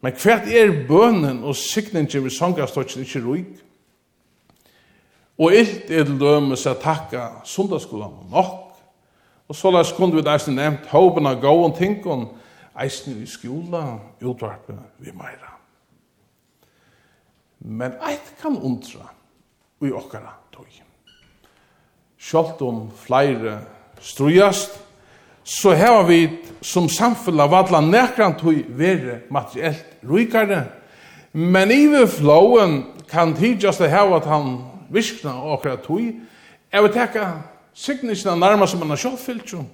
Men 0.00 0.16
hvert 0.16 0.46
er 0.48 0.70
bønnen 0.88 1.42
og 1.44 1.56
sikningen 1.56 2.24
vi 2.24 2.32
sangastokken 2.32 3.04
ikke 3.04 3.20
røyk? 3.20 3.58
Og 5.40 5.54
ilt 5.56 5.90
er 5.90 6.06
det 6.08 6.16
dømes 6.20 6.66
at 6.68 6.80
takka 6.80 7.26
sundagsskolen 7.44 8.30
nok 8.32 8.69
Og 9.50 9.56
så 9.58 9.70
lær 9.74 9.82
skund 9.82 10.14
vi 10.14 10.22
eisini 10.22 10.60
nevnt 10.60 10.86
håpen 10.92 11.26
av 11.26 11.40
gåen 11.42 11.72
tingun 11.74 12.28
eisini 12.78 13.24
i 13.24 13.26
skjula, 13.26 13.82
utvarpe, 14.22 14.76
vi 15.02 15.10
meira. 15.10 15.56
Men 17.66 17.96
eit 18.06 18.30
kan 18.38 18.54
undra 18.54 19.10
i 19.82 19.90
okkara 19.90 20.36
tog. 20.54 20.70
Sjolt 22.20 22.62
om 22.62 22.84
flere 22.94 23.58
strujast, 24.00 24.78
så 25.42 25.74
heva 25.74 26.04
vi 26.06 26.20
som 26.62 26.86
samfunn 26.88 27.42
av 27.42 27.56
alla 27.58 27.82
nekran 27.82 28.38
tog 28.38 28.54
vere 28.78 29.24
materiellt 29.34 30.06
rikare, 30.06 30.62
men 31.32 31.74
i 31.74 31.88
vi 31.90 32.06
flowen 32.06 32.84
kan 33.10 33.34
tidjast 33.34 33.82
heva 33.82 34.20
at 34.20 34.30
han 34.30 34.60
viskna 34.94 35.34
okkara 35.56 35.82
tog, 35.82 36.12
Jeg 36.72 36.82
vil 36.82 36.92
tekka 36.94 37.24
signisna 37.80 38.34
nærma 38.36 38.66
som 38.68 38.82
man 38.82 38.92
har 38.92 39.00
sjåfyllt 39.00 39.54
jo. 39.54 39.64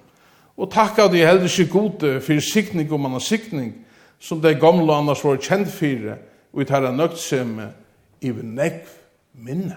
Og 0.56 0.70
takka 0.72 1.08
at 1.08 1.14
jeg 1.14 1.28
heldur 1.28 1.50
sig 1.52 1.68
gode 1.70 2.20
for 2.24 2.40
signing 2.40 2.92
og 2.92 3.00
man 3.00 3.16
har 3.18 3.24
sikning 3.24 3.74
som 4.20 4.40
det 4.40 4.60
gamle 4.60 4.94
annars 4.94 5.24
var 5.24 5.36
kjent 5.42 5.68
for 5.68 6.14
og 6.52 6.62
i 6.62 6.64
tæra 6.64 6.92
nøgtsemme 6.94 7.68
i 8.22 8.30
nekv 8.30 8.88
minne. 9.34 9.76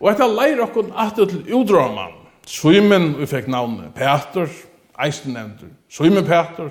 Og 0.00 0.10
etter 0.10 0.28
leir 0.28 0.60
okkon 0.60 0.92
at 0.98 1.16
til 1.16 1.54
udraman, 1.54 2.12
Svimen 2.46 3.14
vi 3.16 3.26
fikk 3.26 3.46
navnet 3.48 3.94
Peter, 3.96 4.50
eisen 5.00 5.32
nevntur, 5.32 5.70
Svimen 5.88 6.26
Peter. 6.26 6.68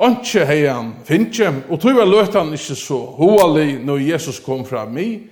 Antje 0.00 0.46
heian 0.46 0.94
finnje, 1.04 1.50
og 1.68 1.80
tog 1.82 1.98
var 1.98 2.08
løtan 2.08 2.54
ikkje 2.54 2.76
så 2.78 2.98
hoalig 3.18 3.80
når 3.84 3.98
Jesus 4.14 4.38
kom 4.40 4.64
fra 4.64 4.86
mig, 4.88 5.26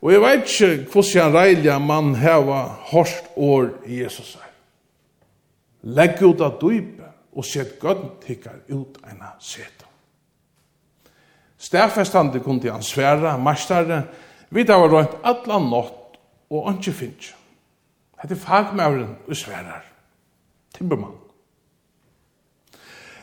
Og 0.00 0.12
jeg 0.12 0.20
vet 0.22 0.48
ikke 0.48 0.92
hvordan 0.92 1.34
reilige 1.34 1.78
mann 1.78 2.14
heva 2.16 2.62
hårst 2.92 3.34
år 3.36 3.68
i 3.86 4.02
Jesus 4.02 4.34
her. 4.34 4.48
Legg 5.82 6.22
ut 6.22 6.40
av 6.40 6.56
dype 6.60 7.10
og 7.36 7.44
set 7.44 7.76
gønn 7.80 8.16
tikkar 8.24 8.62
ut 8.72 8.98
eina 9.04 9.34
seta. 9.40 9.86
Stærfestande 11.60 12.40
kom 12.40 12.60
han 12.64 12.82
sværa, 12.82 13.36
marstare, 13.36 14.02
vi 14.50 14.64
da 14.64 14.78
var 14.80 14.88
rønt 14.88 15.18
atla 15.22 15.58
nått 15.60 16.16
og 16.50 16.68
anki 16.68 16.92
finnkje. 16.92 17.36
Hette 18.20 18.36
fagmauren 18.36 19.14
og 19.28 19.36
sværar, 19.36 19.84
timbermann. 20.76 21.16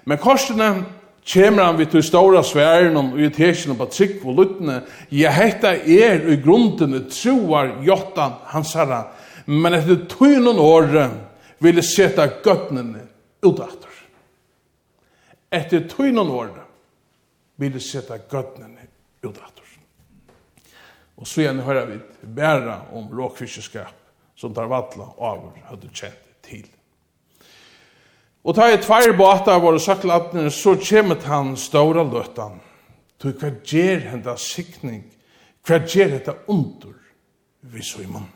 Men 0.05 0.17
korsene 0.17 0.85
kommer 1.27 1.63
han 1.63 1.77
vidt 1.77 1.91
til 1.91 2.03
stora 2.03 2.43
sværen 2.43 2.97
og 2.97 3.17
i 3.19 3.29
tesen 3.33 3.75
på 3.77 3.89
trygg 3.91 4.23
og 4.25 4.37
luttene, 4.39 4.81
ja, 5.11 5.31
hetta 5.35 5.73
er 5.75 6.23
i 6.31 6.37
grunden 6.43 6.95
troar 7.11 7.77
jottan 7.83 8.37
hans 8.53 8.73
herra, 8.77 9.03
men 9.45 9.75
etter 9.75 10.05
tøynen 10.11 10.59
åren 10.59 11.19
vil 11.63 11.81
jeg 11.81 11.89
seta 11.89 12.29
gøttene 12.43 13.03
udater. 13.45 13.93
Etter 15.51 15.87
tøynen 15.89 16.31
åren 16.31 16.63
vil 17.57 17.77
jeg 17.77 17.85
seta 17.85 18.19
gøttnene 18.29 18.87
udater. 19.23 19.63
Og 21.17 21.27
så 21.27 21.41
igjen 21.41 21.63
hører 21.65 21.87
vi 21.89 21.99
bæra 22.21 22.81
om 22.93 23.09
råkfiskeskap 23.09 23.95
som 24.37 24.53
tar 24.53 24.69
vattla 24.69 25.09
av 25.17 25.47
høyde 25.71 25.89
kjent 25.89 26.35
til 26.45 26.67
Og 28.47 28.55
ta 28.55 28.69
i 28.71 28.79
tvær 28.79 29.12
båta 29.17 29.57
våre 29.60 29.79
sakladner, 29.83 30.47
så 30.49 30.77
kjemet 30.79 31.25
han 31.27 31.57
ståra 31.60 32.05
løtan. 32.07 32.62
Tu 33.19 33.33
hva 33.36 33.49
gjer 33.67 34.05
henda 34.07 34.38
sikning, 34.39 35.01
hva 35.67 35.81
gjer 35.83 36.13
henda 36.13 36.38
under 36.47 36.95
vi 37.67 37.83
Simon? 37.83 38.29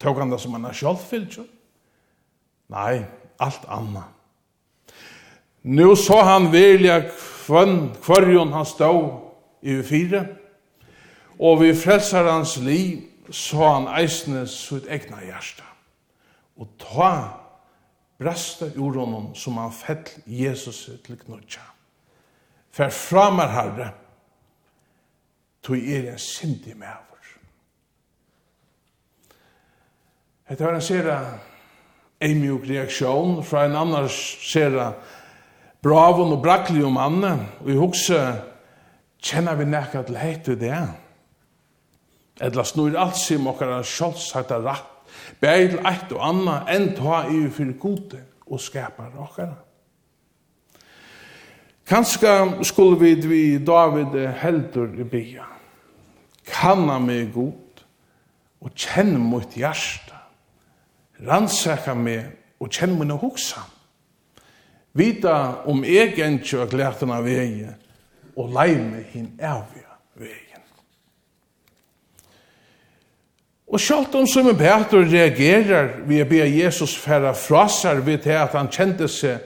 Tog 0.00 0.16
han 0.16 0.32
det 0.32 0.40
som 0.40 0.56
han 0.56 0.64
er 0.64 0.78
jo? 0.80 1.44
Nei, 2.72 3.04
alt 3.38 3.68
anna. 3.68 4.06
Nu 5.62 5.92
så 5.96 6.22
han 6.24 6.48
vilja 6.50 7.02
kvann 7.12 7.92
kvarjon 8.00 8.52
han 8.52 8.66
stå 8.66 8.94
i 9.62 9.76
fire, 9.82 10.24
og 11.38 11.60
vi 11.60 11.74
frelsar 11.74 12.30
hans 12.32 12.56
liv, 12.56 13.04
så 13.30 13.60
han 13.60 13.92
eisne 14.00 14.46
sitt 14.48 14.88
egna 14.88 15.20
hjärsta. 15.20 15.68
Og 16.56 16.68
ta 16.80 17.41
resta 18.24 18.70
ur 18.76 18.98
honom 18.98 19.34
som 19.34 19.58
han 19.60 19.72
fell 19.72 20.04
Jesus 20.26 20.84
til 21.04 21.18
knutja. 21.18 21.64
Fær 22.72 22.92
framar 22.94 23.52
herre, 23.52 23.88
tog 25.62 25.76
er 25.76 26.12
en 26.12 26.18
sindig 26.18 26.74
mever. 26.76 27.08
Hette 30.48 30.64
var 30.64 30.76
en 30.76 30.84
sera 30.84 31.18
eimjuk 32.22 32.64
reaksjon 32.68 33.42
fra 33.46 33.66
en 33.66 33.76
annars 33.78 34.16
sera 34.44 34.92
bravon 35.82 36.34
og 36.36 36.42
brakli 36.42 36.82
om 36.84 36.98
anna, 37.00 37.36
og 37.62 37.70
i 37.70 37.78
hukse 37.78 38.18
kjenner 39.22 39.58
vi 39.58 39.68
nekka 39.70 40.02
til 40.06 40.18
heit 40.20 40.50
i 40.50 40.58
det. 40.58 40.80
Edla 42.42 42.64
snur 42.66 42.96
alt 42.98 43.18
sim 43.20 43.46
okkara 43.46 43.82
sjolsakta 43.86 44.58
rakt 44.62 44.91
Bæg 45.40 45.70
til 45.70 45.82
eitt 45.88 46.12
og 46.14 46.22
anna 46.28 46.62
enn 46.70 46.92
ta 46.96 47.24
i 47.30 47.44
fyrir 47.50 47.78
gode 47.80 48.22
og 48.46 48.60
skapar 48.60 49.14
okkara. 49.18 49.58
Kanska 51.86 52.62
skulle 52.62 52.98
vi 53.00 53.14
vi 53.14 53.58
David 53.58 54.14
heldur 54.42 55.00
i 55.00 55.04
bya. 55.04 55.44
Kanna 56.46 56.98
meg 56.98 57.32
god 57.34 57.82
og 58.60 58.70
kjenn 58.74 59.18
mot 59.18 59.54
hjärsta. 59.54 60.18
Ransaka 61.26 61.94
meg 61.94 62.30
og 62.60 62.70
kjenn 62.70 62.96
mot 62.98 63.20
hoksa. 63.20 63.62
Vita 64.94 65.64
om 65.66 65.84
egen 65.84 66.38
kjøk 66.44 66.72
lærtena 66.76 67.20
vegi 67.24 67.66
og 68.36 68.52
leime 68.52 69.04
hin 69.12 69.32
avgjør. 69.40 69.91
Og 73.72 73.80
sjalt 73.80 74.14
om 74.14 74.26
Simon 74.28 74.58
Peter 74.58 75.06
reagerar 75.08 76.02
vi 76.04 76.20
å 76.20 76.28
be 76.28 76.44
Jesus 76.44 76.92
færa 77.00 77.32
frasar 77.32 78.02
vi 78.04 78.18
til 78.20 78.36
at 78.36 78.52
han 78.52 78.68
kjente 78.72 79.08
seg, 79.08 79.40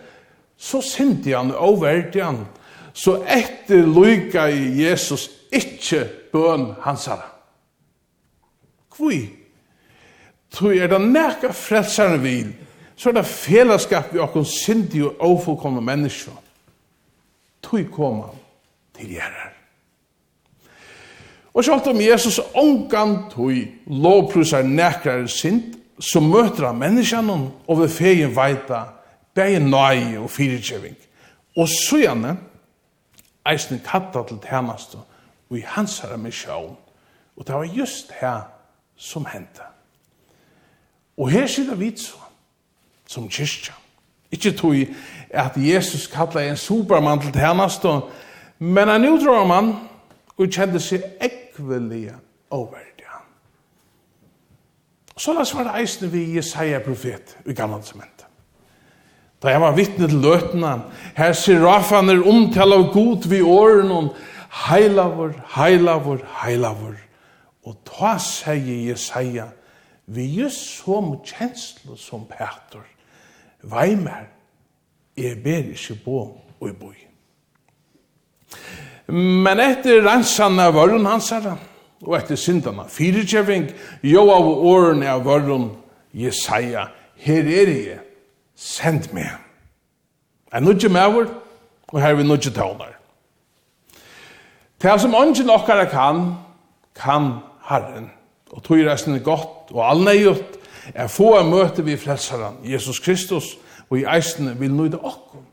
så 0.58 0.80
sindi 0.82 1.34
han 1.36 1.52
og 1.54 1.78
verdi 1.84 2.24
han, 2.24 2.42
så 2.96 3.20
etter 3.22 3.86
lyka 3.86 4.48
i 4.50 4.72
Jesus 4.80 5.28
ikkje 5.54 6.02
bøn 6.32 6.72
hansara. 6.82 7.28
Kvui? 8.96 9.20
Tui 10.50 10.78
er 10.80 10.90
det 10.90 11.02
nekka 11.04 11.52
frelsaren 11.54 12.22
vil, 12.24 12.54
så 12.96 13.12
er 13.12 13.20
det 13.20 13.28
fellesskap 13.28 14.10
vi 14.14 14.22
okkur 14.24 14.46
sindi 14.48 15.04
og 15.04 15.20
ofullkomna 15.20 15.84
mennesker. 15.84 16.34
Tui 17.62 17.84
koma 17.92 18.32
han 18.32 18.42
til 18.96 19.18
gjerrar. 19.18 19.55
Og 21.56 21.64
sjálft 21.64 21.86
om 21.88 22.00
Jesus 22.00 22.36
ongan 22.54 23.30
tui 23.32 23.62
lovprusar 23.86 24.62
nekrar 24.62 25.24
sind, 25.26 25.78
så 26.00 26.20
møter 26.20 26.66
han 26.66 26.76
menneskene 26.76 27.36
og 27.64 27.78
ved 27.80 27.88
fegen 27.88 28.34
veita 28.36 28.82
bæg 29.34 29.62
nøye 29.64 30.18
og 30.20 30.28
fyrirtjeving. 30.30 30.96
Og 31.56 31.68
så 31.68 32.02
gjerne 32.02 32.36
eisen 33.48 33.80
katta 33.80 34.26
til 34.28 34.42
tjeneste 34.44 35.00
og 35.48 35.56
i 35.56 35.64
hans 35.64 35.98
herre 36.04 36.18
misjon. 36.20 36.76
Og 37.36 37.46
det 37.46 37.54
var 37.54 37.64
just 37.64 38.12
her 38.20 38.40
som 38.96 39.26
hendte. 39.32 39.64
Og 41.16 41.30
her 41.30 41.46
sitter 41.46 41.74
vi 41.74 41.96
så, 41.96 42.20
som 43.06 43.28
kyrkja. 43.28 43.72
Ikke 44.32 44.52
tog 44.52 44.76
at 45.30 45.52
Jesus 45.56 46.06
kallar 46.06 46.40
en 46.40 46.56
supermann 46.56 47.20
til 47.20 47.32
tjeneste, 47.32 48.00
men 48.58 48.88
en 48.88 49.08
utdrag 49.08 49.46
mann, 49.48 49.74
og 50.36 50.52
kjente 50.52 50.80
seg 50.82 51.04
ekvelige 51.20 52.14
overdige. 52.50 52.94
Så 55.16 55.32
la 55.32 55.46
oss 55.46 55.54
være 55.56 55.78
eisende 55.80 56.12
vi 56.12 56.36
Jesaja 56.36 56.82
profet 56.84 57.38
i 57.48 57.54
gamle 57.56 57.80
testamentet. 57.80 58.26
Da 59.42 59.52
jeg 59.52 59.60
var 59.60 59.76
vittne 59.76 60.08
til 60.08 60.20
løtene, 60.20 60.72
her 61.16 61.32
ser 61.32 61.60
serafaner 61.60 62.22
omtale 62.24 62.76
av 62.76 62.90
god 62.92 63.28
vi 63.28 63.40
åren 63.40 63.92
om 63.92 64.08
heilavur, 64.66 65.34
heilavur, 65.56 66.22
heilavur. 66.42 66.96
Og 67.66 67.76
ta 67.88 68.16
sier 68.22 68.90
Jesaja, 68.90 69.50
vi 70.06 70.28
gjør 70.38 70.52
så 70.54 71.00
mye 71.02 71.24
kjensler 71.26 71.98
som 72.00 72.24
Peter. 72.30 72.84
Veimer, 73.66 74.28
jeg 75.16 75.40
ber 75.42 75.72
ikke 75.72 75.98
bo 76.04 76.18
og 76.60 76.68
i 76.68 76.76
boi. 76.76 76.96
Men 79.08 79.60
etter 79.62 80.02
rensanna 80.02 80.66
av 80.66 80.74
vörren 80.74 81.06
hans 81.06 81.32
og 82.06 82.12
etter 82.18 82.36
syndana, 82.36 82.84
fyrirkjeving, 82.90 83.70
jo 84.04 84.26
av 84.30 84.46
årene 84.46 85.08
av 85.10 85.24
vörren, 85.24 85.70
Jesaja, 86.12 86.88
her 87.16 87.48
er 87.48 87.70
jeg, 87.72 87.98
send 88.56 89.10
meg. 89.16 89.30
Jeg 90.52 90.64
nudger 90.64 90.92
med 90.92 91.06
over, 91.06 91.30
og 91.92 92.00
her 92.00 92.14
er 92.14 92.20
vi 92.20 92.26
nudger 92.26 92.52
tålar. 92.52 92.94
Til 94.80 95.00
som 95.00 95.14
ånden 95.14 95.50
okkara 95.50 95.86
kan, 95.88 96.34
kan 96.96 97.32
Herren. 97.68 98.10
Og 98.52 98.62
tog 98.62 98.80
resten 98.86 99.14
er 99.14 99.24
godt 99.24 99.72
og 99.74 99.82
allneiut 99.90 100.60
er 100.94 101.10
få 101.10 101.32
er 101.38 101.48
møte 101.48 101.84
vi 101.84 101.96
frelsaren, 101.98 102.60
Jesus 102.64 103.00
Kristus, 103.00 103.56
og 103.90 103.98
i 103.98 104.06
eisene 104.06 104.54
vil 104.58 104.74
nøyde 104.74 105.00
okkom 105.02 105.44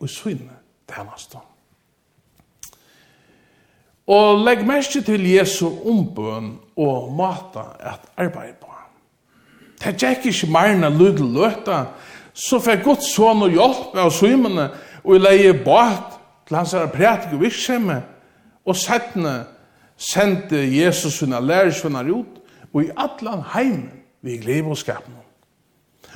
og 0.00 0.08
syne 0.08 0.56
tænastan. 0.88 1.47
Og 4.08 4.40
legg 4.40 4.64
merke 4.66 5.02
til 5.04 5.26
Jesu 5.28 5.66
ombøn 5.68 6.54
og 6.76 7.12
mata 7.16 7.66
at 7.80 8.06
arbeid 8.16 8.56
på. 8.60 8.72
Det 9.78 10.02
er 10.02 10.16
ikke 10.16 10.50
marna 10.50 10.88
lyd 10.88 11.20
løta, 11.20 11.84
så 12.34 12.58
fikk 12.62 12.86
Gud 12.86 13.04
sånn 13.04 13.44
og 13.46 13.52
hjelp 13.54 13.98
av 13.98 14.10
svimene, 14.14 14.70
og 15.04 15.16
i 15.16 15.20
leie 15.20 15.52
bat 15.64 16.16
til 16.48 16.56
hans 16.56 16.72
her 16.74 16.88
prætik 16.90 17.36
og 17.36 17.42
virksomme, 17.44 18.00
og 18.64 18.76
settene 18.76 19.34
sendte 19.98 20.58
Jesus 20.58 21.20
sine 21.20 21.40
lærersvenner 21.42 22.10
ut, 22.10 22.40
og 22.72 22.84
i 22.84 22.92
atlan 22.96 23.44
heim 23.54 23.88
vi 24.22 24.38
glede 24.38 24.70
og 24.70 24.78
skapen. 24.78 25.14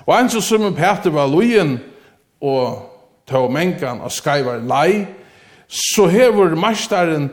Og 0.06 0.16
en 0.16 0.30
som 0.30 0.42
som 0.42 0.74
Peter 0.74 1.10
var 1.10 1.30
lojen, 1.30 1.78
og 2.40 2.88
tog 3.26 3.52
mengan 3.52 4.00
og 4.00 4.12
skreivar 4.12 4.58
lei, 4.58 5.06
så 5.68 6.06
hever 6.10 6.56
mestaren 6.58 7.30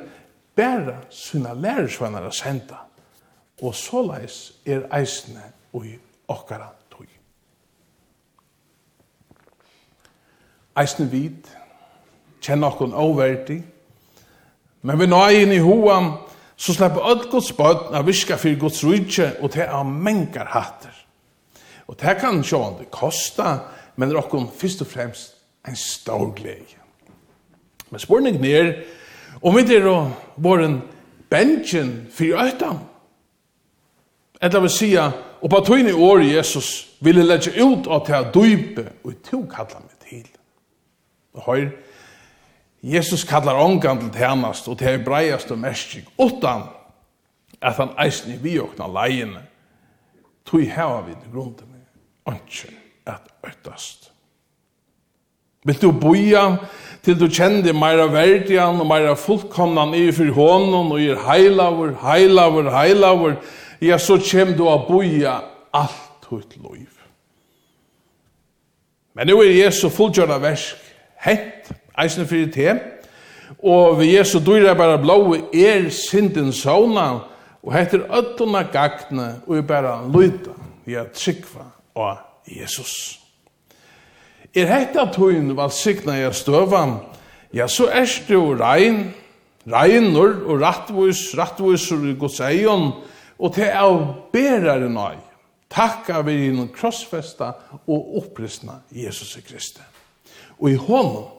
bæra 0.60 0.98
sina 1.10 1.54
lærersvennar 1.54 2.28
a 2.28 2.32
senda. 2.32 2.76
Og 3.62 3.76
såleis 3.76 4.54
er 4.66 4.82
eisne 4.96 5.44
ui 5.74 5.96
okkara 6.28 6.70
tog. 6.92 7.08
Eisne 10.80 11.08
vid, 11.12 11.48
kjenn 12.42 12.64
okkon 12.64 12.94
overdi, 12.94 13.60
men 14.82 15.00
vi 15.00 15.08
nøyen 15.12 15.52
i 15.52 15.60
hoan, 15.64 16.14
så 16.56 16.76
slipper 16.76 17.04
alt 17.08 17.30
gods 17.32 17.52
bøtt 17.56 17.92
av 17.96 18.08
viska 18.08 18.36
fyrir 18.40 18.60
gods 18.60 18.84
rydtje, 18.84 19.34
og 19.40 19.52
til 19.52 19.68
a 19.68 19.84
mengar 19.84 20.52
hatter. 20.52 20.96
Og 21.88 22.00
det 22.00 22.18
kan 22.20 22.44
sjåan 22.44 22.80
det 22.80 22.92
kosta, 22.92 23.58
men 23.96 24.10
det 24.10 24.16
er 24.16 24.24
okkon 24.24 24.52
fyrst 24.56 24.84
og 24.84 24.88
fremst 24.88 25.36
en 25.68 25.76
stor 25.76 26.32
glede. 26.36 26.80
Men 27.90 28.00
spurningen 28.00 28.46
er, 28.46 28.74
Og 29.42 29.56
vi 29.56 29.76
er 29.76 29.88
vår 30.36 30.66
bensjen 31.30 32.08
for 32.12 32.44
øytan. 32.44 32.80
Eller 34.42 34.60
vi 34.60 34.70
sier, 34.70 35.12
og 35.42 35.50
på 35.50 35.60
tøyne 35.68 35.90
i 35.90 35.94
året 35.94 36.34
Jesus 36.36 36.90
ville 37.00 37.24
legge 37.24 37.52
ut 37.64 37.88
av 37.88 38.06
til 38.08 38.16
å 38.16 38.32
dype, 38.36 38.86
og 39.04 39.22
to 39.24 39.42
kallar 39.52 39.84
meg 39.84 39.96
til. 40.04 40.28
Og 41.36 41.44
høyr, 41.48 41.70
Jesus 42.84 43.24
kallar 43.28 43.60
ångan 43.60 44.00
til 44.00 44.12
tjernast 44.16 44.68
og 44.72 44.78
til 44.80 45.04
breiast 45.04 45.52
og 45.52 45.60
mestig, 45.60 46.06
utan 46.20 46.64
at 47.62 47.76
han 47.76 47.92
eisen 48.00 48.40
vi 48.44 48.56
okna 48.60 48.88
leiene, 48.88 49.44
tog 50.48 50.64
hava 50.72 51.02
vid 51.08 51.28
grunden, 51.34 51.84
ånden 52.26 52.80
at 53.06 53.28
øytast. 53.46 54.12
Vil 55.66 55.82
du 55.82 55.92
boja 55.92 56.56
til 57.04 57.18
du 57.20 57.28
kjenner 57.32 57.76
meira 57.76 58.08
verdian 58.12 58.80
og 58.80 58.88
meira 58.88 59.16
fullkomnan 59.20 59.94
i 59.96 60.10
for 60.16 60.32
hånden 60.36 60.92
og 60.94 61.00
gir 61.00 61.20
heilavur, 61.26 61.96
heilavur, 62.04 62.70
heilavur, 62.74 63.36
ja, 63.82 63.98
så 63.98 64.20
kjem 64.20 64.56
du 64.58 64.68
a 64.68 64.78
boja 64.88 65.40
alt 65.74 66.32
ut 66.32 66.56
loiv. 66.64 66.96
Men 69.16 69.28
nu 69.28 69.40
er 69.44 69.52
Jesu 69.66 69.90
fullgjørna 69.92 70.40
versk 70.40 70.80
hett, 71.24 71.72
eisne 72.00 72.28
fyrir 72.28 72.52
te, 72.56 72.76
og 73.60 73.98
vi 74.00 74.14
Jesu 74.14 74.38
dyrir 74.40 74.78
bara 74.80 75.00
blåi 75.02 75.42
er 75.52 75.90
synden 75.92 76.54
sauna, 76.56 77.10
og 77.60 77.74
hettir 77.76 78.06
öttuna 78.08 78.64
gagne 78.72 79.42
og 79.48 79.58
er 79.58 79.66
bara 79.68 79.98
lyda, 80.08 80.56
ja, 80.88 81.04
tryggva 81.12 81.68
og 82.00 82.16
Jesus. 82.48 83.19
Er 84.56 84.70
hetta 84.72 85.06
tøyn 85.14 85.54
var 85.58 85.70
signa 85.74 86.16
jeg 86.18 86.34
støvan, 86.36 86.98
ja, 87.54 87.68
så 87.70 87.90
erst 87.94 88.30
du 88.30 88.56
rein, 88.58 89.12
reinur 89.70 90.46
og 90.50 90.62
rattvus, 90.64 91.36
rattvoisur 91.38 92.08
i 92.10 92.16
Guds 92.18 92.40
eion, 92.42 92.92
og 93.40 93.54
til 93.56 93.70
av 93.70 94.00
berare 94.34 94.90
nøy. 94.90 95.20
Takka 95.70 96.24
vi 96.26 96.48
innom 96.48 96.72
krossfesta 96.74 97.52
og 97.86 98.16
opprisna 98.18 98.80
Jesus 98.90 99.38
Kristi. 99.46 99.86
Og 100.58 100.72
i 100.74 100.80
honom 100.82 101.30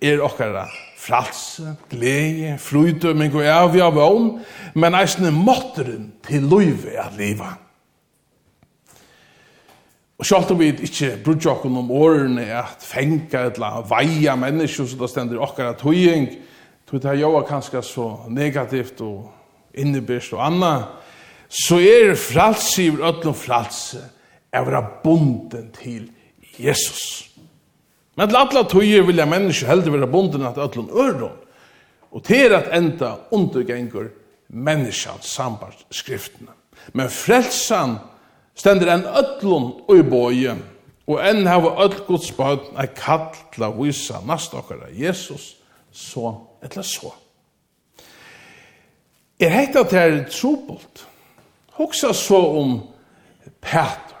er 0.00 0.22
okkara 0.22 0.68
fralse, 1.02 1.74
glede, 1.90 2.54
frydømming 2.62 3.34
og 3.34 3.48
avgjavån, 3.50 4.30
men 4.78 4.94
eisne 4.94 5.34
måtteren 5.34 6.12
til 6.22 6.46
løyve 6.46 6.94
at 7.02 7.18
livet. 7.18 7.61
Og 10.22 10.26
sjalt 10.28 10.52
om 10.54 10.60
vi 10.60 10.68
ikke 10.70 11.16
brukte 11.24 11.50
okkur 11.50 11.78
om 11.80 11.88
årene 11.90 12.44
at 12.54 12.84
fenga 12.86 13.40
eller 13.48 13.80
veia 13.90 14.36
mennesker 14.38 14.86
som 14.86 15.00
da 15.00 15.08
stender 15.10 15.40
okkara 15.42 15.72
tøying, 15.74 16.28
høying, 16.28 16.28
tog 16.86 17.02
det 17.02 17.14
jo 17.18 17.40
kanskje 17.48 17.82
så 17.82 18.04
negativt 18.30 19.00
og 19.02 19.32
innebyrst 19.74 20.36
og 20.36 20.44
anna, 20.46 20.70
så 21.50 21.80
er 21.82 22.14
fralse 22.14 22.84
i 22.84 22.92
ødlom 22.92 23.34
fralse 23.34 24.04
er 24.52 24.62
vera 24.62 24.84
bunden 25.02 25.72
til 25.74 26.06
Jesus. 26.54 27.32
Men 28.14 28.30
til 28.30 28.38
alle 28.44 28.64
tøyer 28.70 29.02
vilja 29.10 29.26
mennesker 29.26 29.72
heldig 29.74 29.96
vera 29.96 30.06
bunden 30.06 30.46
til 30.46 30.62
ødlom 30.68 30.94
øron, 31.02 31.34
og 32.12 32.24
til 32.30 32.54
at 32.54 32.70
enda 32.78 33.16
undergengur 33.34 34.06
menneskans 34.54 35.34
sambart 35.34 35.82
skriftene. 35.90 36.54
Men 36.94 37.10
frelsan 37.10 37.98
stendur 38.54 38.92
enn 38.92 39.06
öllum 39.08 39.72
ui 39.90 40.02
boi, 40.02 40.52
og 41.06 41.18
enn 41.24 41.46
hava 41.48 41.74
öll 41.84 41.98
Guds 42.06 42.30
bøten 42.36 42.78
ei 42.80 42.90
kall 42.96 43.32
til 43.52 43.66
a 43.66 43.72
visa 43.74 44.20
nast 44.26 44.54
okkara 44.54 44.90
Jesus, 44.92 45.56
så 45.92 46.34
etla 46.64 46.82
så. 46.86 47.12
Er 49.40 49.50
heit 49.50 49.76
at 49.76 49.90
det 49.90 50.00
er 50.00 50.24
trobult. 50.30 51.06
Hugsa 51.72 52.12
så 52.12 52.38
om 52.60 52.80
Peter 53.60 54.20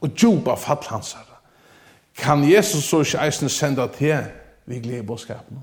og 0.00 0.10
djupa 0.14 0.54
fall 0.54 0.84
hansara. 0.86 1.40
Kan 2.16 2.44
Jesus 2.52 2.84
så 2.84 3.00
ikke 3.02 3.24
eisne 3.26 3.48
senda 3.48 3.86
til 3.86 4.28
vi 4.66 4.80
glede 4.80 5.02
bådskapen? 5.06 5.58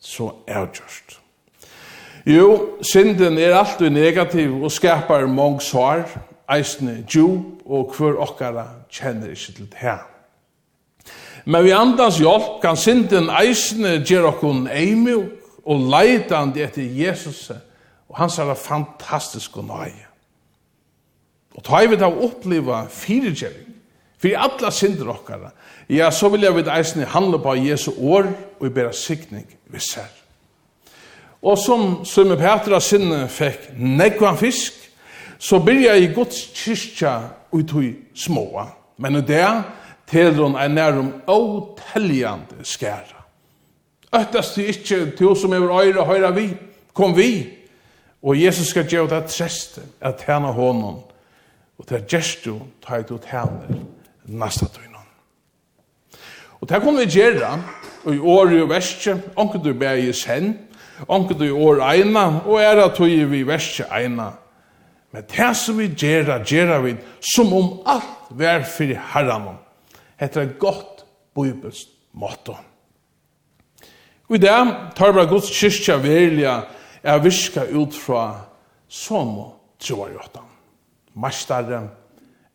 Så 0.00 0.32
er 0.46 0.66
gjørst. 0.66 1.18
Jo, 2.26 2.78
synden 2.82 3.38
er 3.38 3.56
alltid 3.56 3.90
negativ 3.90 4.62
og 4.64 4.72
skapar 4.72 5.26
mong 5.26 5.62
svar, 5.62 6.04
eisne 6.54 7.00
djup 7.08 7.62
og 7.66 7.94
hver 7.96 8.20
okkara 8.22 8.66
kjenner 8.92 9.32
ikkje 9.32 9.54
til 9.56 9.68
det 9.72 9.82
her. 9.82 10.02
Men 11.44 11.64
vi 11.64 11.74
andans 11.74 12.20
hjelp 12.22 12.60
kan 12.62 12.78
synden 12.78 13.30
eisne 13.34 13.98
gjer 14.06 14.28
okkun 14.30 14.68
eimjuk 14.70 15.38
og 15.64 15.88
leitand 15.90 16.56
etter 16.58 16.86
Jesus 16.86 17.48
og 17.50 18.18
hans 18.20 18.38
er 18.38 18.54
fantastiske 18.58 19.62
nøye. 19.64 20.08
Og 21.56 21.64
ta 21.64 21.82
vi 21.84 21.98
da 22.00 22.08
oppleva 22.08 22.86
firegjering, 22.88 23.68
fyrir 24.20 24.40
alla 24.40 24.70
synder 24.72 25.10
okkara, 25.12 25.50
ja, 25.88 26.10
så 26.10 26.30
vil 26.32 26.46
jeg 26.46 26.56
vid 26.56 26.70
eisne 26.72 27.08
handla 27.08 27.40
på 27.42 27.56
Jesu 27.60 27.90
år 27.98 28.30
og 28.60 28.66
i 28.66 28.72
bera 28.72 28.92
sikning 28.92 29.48
vi 29.72 29.80
ser. 29.80 30.10
Og 31.42 31.58
som 31.58 32.04
Sømme 32.06 32.36
Petra 32.38 32.78
sinne 32.80 33.24
fikk 33.28 33.72
negvan 33.76 34.38
fisk, 34.38 34.76
så 35.42 35.58
byrja 35.58 35.96
i 35.98 36.06
Guds 36.14 36.44
kyrkja 36.54 37.20
ut 37.52 37.72
i 37.82 37.94
småa. 38.14 38.66
Men 38.98 39.16
og 39.16 39.26
det 39.26 39.46
til 40.06 40.36
hun 40.36 40.54
er 40.54 40.68
nærum 40.68 41.12
åteljande 41.26 42.62
skæra. 42.62 43.24
Øttast 44.14 44.56
du 44.56 44.60
ikkje 44.60 45.16
til 45.18 45.36
som 45.36 45.52
er 45.52 45.64
øyre 45.66 46.04
høyra 46.04 46.30
vi, 46.30 46.52
kom 46.94 47.16
vi. 47.16 47.48
Og 48.22 48.42
Jesus 48.42 48.66
skal 48.66 48.86
gjøre 48.86 49.08
det 49.10 49.24
treste 49.30 49.80
at 50.00 50.22
tjene 50.22 50.52
hånden. 50.52 51.00
Og 51.78 51.88
det 51.88 51.96
er 51.96 52.06
gjerst 52.06 52.44
du 52.44 52.60
tar 52.86 53.02
ut 53.02 53.10
og 53.10 53.24
tjener 53.26 53.80
nasta 54.26 54.66
tøynen. 54.66 55.08
Og 56.60 56.68
det 56.68 56.82
kunne 56.82 57.02
vi 57.02 57.18
gjøre 57.18 57.56
i 58.14 58.18
året 58.18 58.62
og 58.62 58.68
verset, 58.68 59.22
anker 59.36 59.58
du 59.58 59.72
bæg 59.74 60.04
i 60.04 60.12
sen, 60.12 60.54
anker 61.08 61.34
du 61.34 61.44
i 61.44 61.50
år 61.50 61.82
eina, 61.82 62.28
og 62.46 62.62
er 62.62 62.84
at 62.84 63.00
vi 63.00 63.40
i 63.40 63.46
verset 63.46 63.90
eina 63.90 64.30
Men 65.12 65.24
det 65.28 65.56
som 65.56 65.78
vi 65.78 65.90
gjerra, 65.92 66.40
gjerra 66.44 66.80
vi 66.80 66.96
som 67.20 67.52
om 67.52 67.72
alt 67.86 68.30
vær 68.30 68.64
fyrir 68.64 69.00
herran. 69.12 69.58
Hetta 70.16 70.40
er 70.40 70.54
gott 70.58 71.04
bibelsk 71.36 71.90
motto. 72.16 72.56
Og 74.28 74.36
i 74.38 74.40
det 74.40 74.54
tar 74.96 75.12
bra 75.12 75.26
Guds 75.28 75.50
kyrkja 75.52 75.98
verliga 76.00 76.62
er 77.02 77.20
virka 77.20 77.66
ut 77.68 77.92
fra 77.94 78.22
som 78.88 79.34
og 79.42 79.50
troarjotan. 79.82 80.48
Mastare 81.20 81.82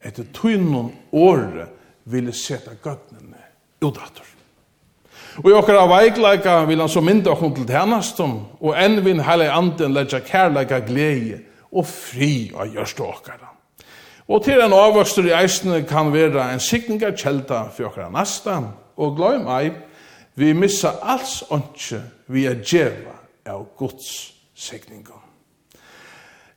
etter 0.01 0.26
tynnon 0.34 0.89
åre 1.14 1.68
ville 2.10 2.34
seta 2.34 2.74
gøttnene 2.82 3.43
utattur. 3.82 4.26
Og 5.43 5.51
i 5.51 5.53
okkara 5.53 5.86
veikleika 5.91 6.64
vil 6.66 6.82
han 6.82 6.89
så 6.89 7.03
mynda 7.05 7.36
okkur 7.36 7.53
til 7.60 7.68
tænastum, 7.70 8.39
og 8.58 8.74
enn 8.74 9.03
vinn 9.05 9.22
heile 9.22 9.51
anden 9.53 9.93
leggja 9.93 10.24
kærleika 10.26 10.80
gleie 10.88 11.43
og 11.72 11.86
fri 11.88 12.51
av 12.55 12.72
gjørst 12.74 13.01
okkara. 13.03 13.51
Og 14.28 14.43
til 14.43 14.59
en 14.59 14.76
avvokster 14.76 15.30
i 15.30 15.36
eisene 15.36 15.84
kan 15.88 16.11
være 16.13 16.49
en 16.51 16.59
sikninga 16.63 17.13
kjelda 17.15 17.68
for 17.76 17.89
okkara 17.91 18.09
nasta, 18.11 18.59
og 18.97 19.15
gløym 19.15 19.47
ei, 19.55 19.72
vi 20.38 20.53
missa 20.53 20.97
alls 21.01 21.41
åndsje 21.49 22.01
vi 22.28 22.45
er 22.45 22.59
djeva 22.61 23.15
av 23.47 23.63
Guds 23.78 24.34
sikninga. 24.57 25.15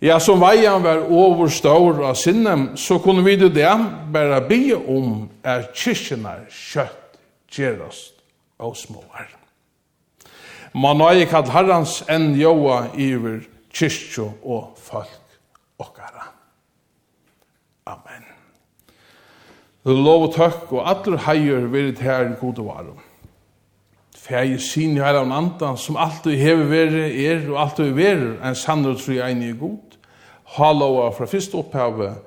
Ja, 0.00 0.16
som 0.20 0.40
veien 0.40 0.80
var 0.80 1.02
overstår 1.12 2.00
av 2.08 2.16
sinnem, 2.16 2.70
så 2.76 2.96
kunne 3.04 3.24
vi 3.24 3.36
det 3.36 3.68
bare 4.12 4.40
be 4.48 4.62
om 4.74 5.28
er 5.44 5.66
kyrkjene 5.76 6.38
kjøtt 6.48 7.20
gjerast 7.52 8.16
og 8.58 8.76
småar. 8.80 9.28
Man 10.72 11.02
har 11.04 11.18
ikke 11.18 11.40
hatt 11.40 11.52
herrans 11.52 11.98
enn 12.08 12.32
joa 12.38 12.86
iver 12.96 13.42
kyrkjo 13.72 14.30
og 14.42 14.74
folk 14.76 15.38
okkara. 15.78 16.26
Amen. 17.86 18.26
Lov 19.84 20.26
og 20.28 20.34
tøkk 20.34 20.72
og 20.76 20.88
allur 20.90 21.22
heier 21.24 21.68
verit 21.72 22.02
herren 22.04 22.36
gode 22.40 22.64
varum. 22.66 23.00
Fægi 24.20 24.58
sin 24.60 24.98
i 24.98 25.00
heilan 25.00 25.32
andan 25.32 25.78
som 25.80 25.96
alltid 25.96 26.36
hever 26.36 26.68
veri 26.68 27.24
er 27.24 27.46
og 27.48 27.60
alltid 27.62 27.94
veri 27.96 28.34
en 28.44 28.58
sannur 28.58 28.98
tru 29.00 29.16
eini 29.16 29.54
i 29.54 29.56
god. 29.56 29.96
Halloa 30.56 31.10
fra 31.16 31.28
fyrst 31.30 31.54
opphavet 31.56 32.20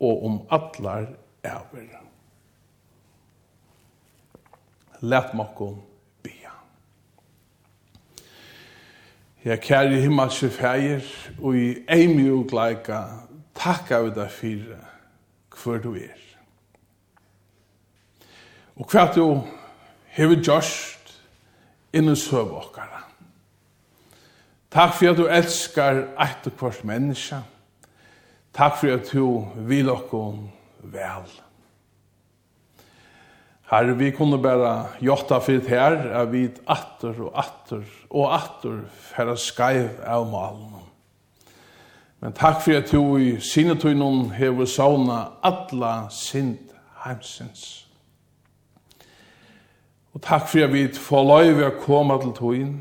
og 0.00 0.24
om 0.24 0.40
allar 0.50 1.08
æver. 1.44 1.88
Læt 5.00 5.34
makkom 5.34 5.80
Ja, 9.44 9.56
kære 9.56 10.00
himmelske 10.00 10.50
feir, 10.50 11.00
og 11.42 11.56
i 11.56 11.74
eimi 11.88 12.22
mjuk 12.22 12.50
gleika, 12.50 12.98
takka 13.56 14.02
vi 14.04 14.12
deg 14.12 14.30
fyrir 14.30 14.82
hver 15.62 15.80
du 15.80 15.94
er. 15.96 16.20
Og 18.76 18.84
hva 18.92 19.06
du 19.14 19.40
hever 20.12 20.42
gjørst 20.44 21.14
innan 21.92 22.16
søv 22.16 22.52
okkara. 22.56 23.00
Takk 24.70 24.94
for 24.94 25.10
at 25.10 25.18
du 25.18 25.26
elskar 25.26 26.04
eit 26.20 26.46
og 26.46 26.56
kvart 26.58 26.84
menneska. 26.84 27.40
Takk 28.54 28.76
for 28.76 28.92
at 28.92 29.12
du 29.12 29.46
vil 29.56 29.88
okkom 29.90 30.50
vel. 30.84 31.24
Takk 31.26 31.49
Herre, 33.70 33.98
vi 33.98 34.10
kunne 34.10 34.42
bare 34.42 34.88
gjøre 34.98 35.40
for 35.40 35.52
det 35.52 35.68
her, 35.68 35.94
at 36.20 36.32
vi 36.32 36.48
atter 36.66 37.20
og 37.22 37.32
atter 37.38 37.84
og 38.10 38.32
atter 38.34 38.80
for 38.90 39.30
å 39.30 39.36
skrive 39.38 40.02
av 40.10 40.24
malen. 40.26 40.80
Men 42.20 42.34
takk 42.36 42.58
for 42.64 42.76
at 42.76 42.90
du 42.90 43.16
i 43.16 43.36
sine 43.40 43.76
tøynen 43.78 44.32
har 44.34 44.58
sauna 44.66 45.20
alla 45.46 46.08
sind 46.10 46.74
heimsins. 47.04 47.86
Og 50.12 50.22
takk 50.26 50.48
for 50.50 50.66
at 50.66 50.72
vi 50.74 50.88
får 50.90 51.28
løyve 51.28 51.68
å 51.70 51.76
komme 51.84 52.16
til 52.24 52.32
tøyen, 52.36 52.72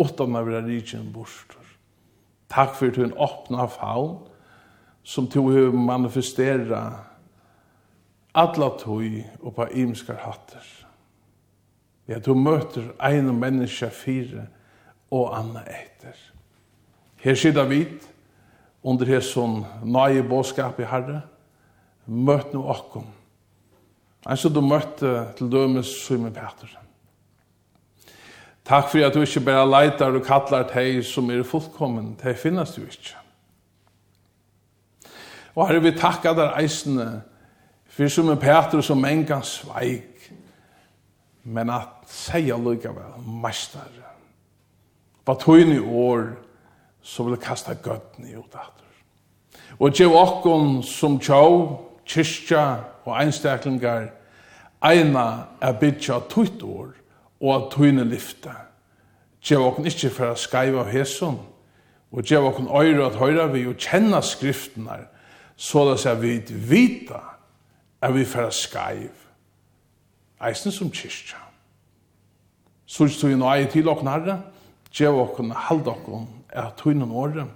utan 0.00 0.36
å 0.36 0.44
være 0.46 0.64
rikken 0.70 1.12
borster. 1.12 1.60
Takk 2.48 2.72
for 2.78 2.88
at 2.88 2.96
du 2.96 3.12
åpna 3.12 3.68
faun, 3.68 4.24
som 5.04 5.28
du 5.28 5.42
har 5.52 5.76
manifesteret 5.76 6.96
alla 8.36 8.70
tøy 8.78 9.22
og 9.40 9.54
på 9.56 9.66
imskar 9.80 10.20
hatter. 10.20 10.64
Ja, 12.06 12.18
du 12.18 12.34
møter 12.38 12.92
ein 13.02 13.32
menneske 13.34 13.88
fire 13.90 14.46
og 15.10 15.32
anna 15.38 15.64
etter. 15.66 16.14
Her 17.22 17.34
sida 17.34 17.64
vit, 17.66 18.04
under 18.86 19.08
her 19.08 19.24
sånn 19.24 19.64
nøye 19.82 20.22
båskap 20.22 20.78
i 20.78 20.86
Herre, 20.86 21.24
møt 22.06 22.52
no 22.54 22.68
okkom. 22.70 23.08
Ein 24.26 24.38
så 24.38 24.50
du 24.50 24.60
møtte 24.62 25.32
til 25.38 25.50
dømes 25.50 25.90
Simon 26.04 26.34
Peter. 26.34 26.70
Takk 28.66 28.90
for 28.90 29.06
at 29.06 29.14
du 29.14 29.22
ikke 29.22 29.44
bare 29.46 29.66
leitar 29.66 30.14
og 30.14 30.24
kallar 30.26 30.66
teg 30.70 30.98
som 31.06 31.30
er 31.30 31.46
fullkommen, 31.46 32.16
teg 32.18 32.38
finnes 32.38 32.74
du 32.74 32.82
ikke. 32.82 33.14
Og 35.54 35.68
herre, 35.68 35.82
vi 35.82 35.94
takkar 35.96 36.34
der 36.36 36.56
eisene, 36.58 37.22
For 37.96 38.08
som 38.08 38.28
en 38.28 38.36
Petrus 38.36 38.90
som 38.90 39.04
engan 39.04 39.42
sveik, 39.42 40.32
men 41.44 41.70
at 41.72 42.10
seia 42.12 42.58
lukka 42.60 42.90
vel, 42.92 43.14
mestar. 43.42 43.88
På 45.24 45.34
tøyne 45.40 45.80
år, 45.80 46.26
så 47.02 47.24
vil 47.24 47.38
kasta 47.40 47.72
gøtten 47.72 48.26
i 48.28 48.34
utdatter. 48.36 48.84
Og 49.80 49.94
tjev 49.94 50.12
okkon 50.12 50.82
som 50.84 51.16
tjau, 51.22 51.78
kyrkja 52.04 52.64
og 53.06 53.14
einstaklingar, 53.16 54.10
eina 54.84 55.24
er 55.64 55.78
bytja 55.80 56.18
tøyt 56.28 56.62
år, 56.62 56.90
og 57.40 57.54
at 57.54 57.70
tøyne 57.72 58.04
lyfta. 58.04 58.52
Gjev 59.40 59.64
okkon 59.70 59.88
ikkje 59.88 60.10
for 60.12 60.34
a 60.34 60.36
skaiva 60.36 60.82
av 60.84 60.92
hesson, 60.92 61.38
og 62.12 62.28
gjev 62.28 62.50
okkon 62.50 62.68
øyre 62.68 63.08
at 63.08 63.16
høyra 63.22 63.48
vi 63.54 63.64
og 63.70 63.80
kjenna 63.80 64.20
skriftene, 64.20 64.98
så 65.56 65.86
det 65.88 65.96
seg 66.04 66.20
vid 66.20 66.52
vita, 66.68 67.22
at 68.02 68.14
vi 68.14 68.24
færa 68.24 68.50
skaiv, 68.50 69.10
eisen 70.48 70.72
som 70.72 70.90
kyrkja. 70.90 71.38
Sørst 72.86 73.22
du 73.22 73.28
i 73.28 73.38
nøye 73.38 73.66
til 73.70 73.88
okken 73.88 74.08
herre, 74.08 74.40
gjev 74.94 75.18
okken, 75.20 75.50
hald 75.50 75.86
okken, 75.90 76.28
er 76.48 76.70
tøynen 76.78 77.10
året, 77.10 77.46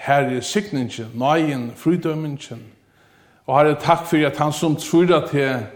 her 0.00 0.30
er 0.30 0.40
sikningen, 0.40 1.10
nøyen, 1.14 1.70
frydømingen, 1.76 2.62
og 3.46 3.58
herre 3.58 3.76
takk 3.80 4.06
for 4.06 4.26
at 4.26 4.38
han 4.38 4.52
som 4.52 4.76
tror 4.76 5.14
at 5.16 5.34
jeg 5.34 5.66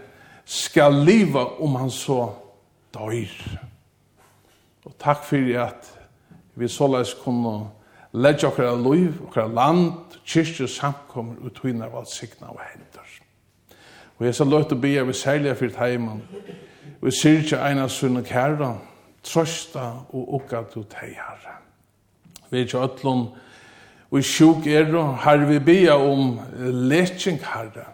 skal 0.45 0.93
liva 0.93 1.43
om 1.61 1.75
han 1.75 1.91
så 1.91 2.29
døyr. 2.93 3.35
Og 4.85 4.93
takk 4.99 5.23
for 5.25 5.61
at 5.65 5.91
vi 6.55 6.67
såleis 6.67 7.13
kunne 7.23 7.69
ledja 8.13 8.47
okkara 8.47 8.75
liv, 8.79 9.17
okkara 9.27 9.47
land, 9.47 9.91
kyrkje 10.25 10.67
samkommer 10.71 11.41
og 11.43 11.53
tøyner 11.57 11.91
valsikna 11.91 12.53
og 12.53 12.61
hend. 12.71 12.94
Og 14.17 14.25
jeg 14.25 14.35
så 14.35 14.47
løtt 14.47 14.71
å 14.71 14.79
be, 14.79 14.93
jeg 14.95 15.07
vil 15.07 15.17
særlig 15.17 15.55
fyrt 15.59 15.79
heimann. 15.79 16.21
Og 17.01 17.09
jeg 17.09 17.17
sier 17.19 17.41
ikke 17.43 17.63
eina 17.67 17.87
sunn 17.91 18.21
og 18.21 18.27
kæra, 18.27 18.71
trøsta 19.25 19.87
og 20.15 20.37
okka 20.39 20.63
du 20.73 20.83
teier. 20.89 21.41
Vi 22.49 22.59
er 22.59 22.67
ikke 22.67 22.83
øtlån, 22.85 23.25
og 24.11 24.19
i 24.19 24.23
sjuk 24.23 24.67
er 24.69 24.85
det, 24.87 25.05
her 25.25 25.45
vi 25.49 25.59
be 25.59 25.79
om 25.91 26.39
leching 26.89 27.41
herre, 27.43 27.89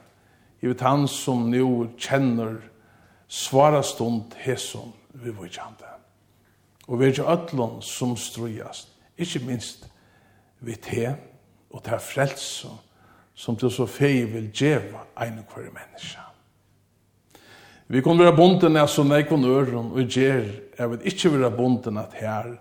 i 0.61 0.69
vet 0.69 0.83
han 0.85 1.07
som 1.09 1.47
nu 1.49 1.87
kjenner 1.97 2.59
svara 3.31 3.81
stund 3.81 4.35
hesson 4.43 4.91
vi 5.13 5.33
var 5.33 5.49
kjente. 5.49 5.87
Og 6.87 6.99
vi 6.99 7.07
er 7.07 7.15
ikke 7.15 7.31
øtlån 7.33 7.81
som 7.81 8.13
strujast, 8.19 8.91
ikke 9.17 9.41
minst 9.47 9.87
vi 10.59 10.75
te, 10.75 11.15
og 11.71 11.83
ta 11.83 11.97
frelse, 11.97 12.67
og 12.67 12.90
som 13.41 13.57
til 13.57 13.71
så 13.73 13.87
fei 13.89 14.21
vil 14.29 14.51
djeva 14.53 15.07
ein 15.17 15.39
og 15.41 15.55
hver 15.55 15.71
menneske. 15.73 16.27
Vi 17.91 18.01
kunne 18.05 18.23
være 18.23 18.37
bonden 18.37 18.77
av 18.79 18.87
sånne 18.87 19.17
ekonøren 19.23 19.89
og 19.91 20.05
gjer, 20.05 20.45
jeg 20.77 20.91
vil 20.91 21.07
ikke 21.09 21.31
være 21.33 21.49
bonden 21.55 21.97
av 21.99 22.13
her 22.15 22.51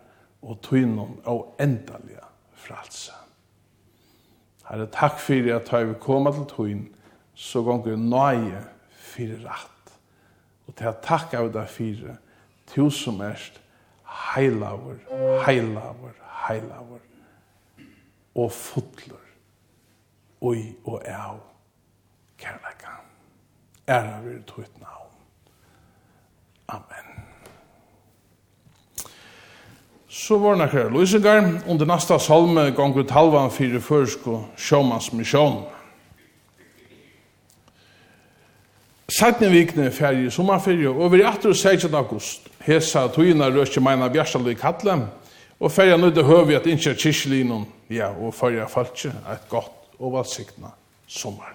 og 0.40 0.56
tøynom 0.64 1.18
og 1.28 1.60
endalige 1.60 2.24
fralse. 2.64 3.12
Herre, 4.70 4.88
takk 4.90 5.20
for 5.20 5.52
at 5.54 5.70
jeg 5.70 5.90
vil 5.90 6.00
komme 6.00 6.32
til 6.34 6.48
tøyn, 6.54 6.82
så 7.34 7.62
ganger 7.66 8.00
nøye 8.00 8.64
fyrir 9.12 9.44
rett. 9.44 9.94
Og 10.66 10.74
til 10.78 10.90
at 10.90 11.04
takk 11.04 11.34
av 11.36 11.52
deg 11.52 11.70
fyrir, 11.70 12.18
tusen 12.72 13.20
mest, 13.20 13.60
heilaver, 14.32 15.02
heilaver, 15.44 16.14
heilaver, 16.48 17.02
og 18.34 18.54
fotler 18.54 19.19
oi 20.40 20.74
og 20.84 21.02
av 21.08 21.40
kærleika. 22.40 22.96
Æra 23.88 24.20
vir 24.24 24.40
tøyt 24.46 24.80
navn. 24.80 25.12
Amen. 26.68 27.10
Så 30.08 30.38
var 30.38 30.54
det 30.54 30.62
akkurat 30.62 30.92
løsingar, 30.92 31.62
Under 31.66 31.86
nasta 31.86 32.18
salme 32.18 32.70
gong 32.70 32.96
ut 32.96 33.10
halvan 33.10 33.50
fire 33.50 33.80
først 33.80 34.26
og 34.26 34.48
sjåmans 34.56 35.12
misjon. 35.12 35.64
Sætne 39.08 39.50
vikne 39.50 39.90
ferie, 39.90 40.30
sommerferie, 40.30 40.88
og 40.88 41.12
vi 41.12 41.20
er 41.20 41.28
18. 41.28 41.54
16. 41.54 41.94
august. 41.94 42.48
Hesa 42.60 43.08
tøyina 43.08 43.48
røsje 43.50 43.80
meina 43.80 44.08
bjersalvi 44.08 44.54
kallem, 44.54 45.02
og 45.60 45.72
ferie 45.72 45.98
nøyde 45.98 46.22
høvi 46.24 46.54
at 46.54 46.66
innkja 46.66 46.94
kyrkjelinon, 46.94 47.66
ja, 47.90 48.08
og 48.08 48.34
ferie 48.34 48.68
falskje, 48.68 49.10
et 49.32 49.48
godt 49.48 49.79
og 50.00 50.16
valsikna 50.16 50.72
sommar. 51.06 51.54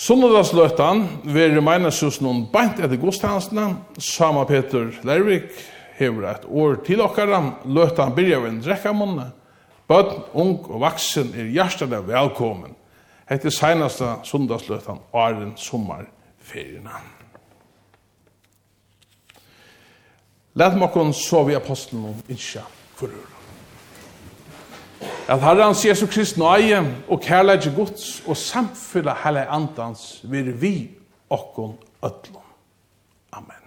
Sunnudagsløtan 0.00 1.02
veri 1.28 1.60
meinesus 1.60 2.22
noen 2.24 2.46
bant 2.52 2.78
etter 2.80 2.96
godstjenestene. 3.00 3.66
Sama 4.00 4.46
Peter 4.48 4.88
Lervik 5.04 5.50
hever 5.98 6.30
et 6.30 6.46
år 6.48 6.78
til 6.86 7.02
okkara. 7.04 7.42
Løtan 7.68 8.14
byrja 8.16 8.38
av 8.40 8.46
en 8.48 8.60
drekkamunne. 8.64 9.26
Bøtten, 9.90 10.22
ung 10.38 10.54
og 10.70 10.80
vaksen 10.86 11.34
er 11.34 11.50
hjertelig 11.52 12.00
velkommen. 12.08 12.76
Hette 13.28 13.52
senaste 13.52 14.14
sunnudagsløtan 14.24 15.02
åren 15.12 15.52
sommerferierna. 15.60 17.02
Læt 20.54 20.78
mokkon 20.78 21.12
så 21.14 21.44
vi 21.46 21.54
apostelen 21.58 22.08
om 22.10 22.24
innsja 22.28 22.64
forrør 22.98 23.29
at 25.28 25.40
Herrens 25.40 25.84
Jesu 25.84 26.06
Krist 26.06 26.38
nøye 26.38 26.82
og 27.08 27.20
kærleik 27.20 27.68
Guds 27.76 28.22
og 28.26 28.36
samfylla 28.36 29.14
hele 29.24 29.46
andans 29.48 30.20
vir 30.24 30.52
vi 30.52 30.90
okkon 31.30 31.78
ötlom. 32.02 32.46
Amen. 33.32 33.64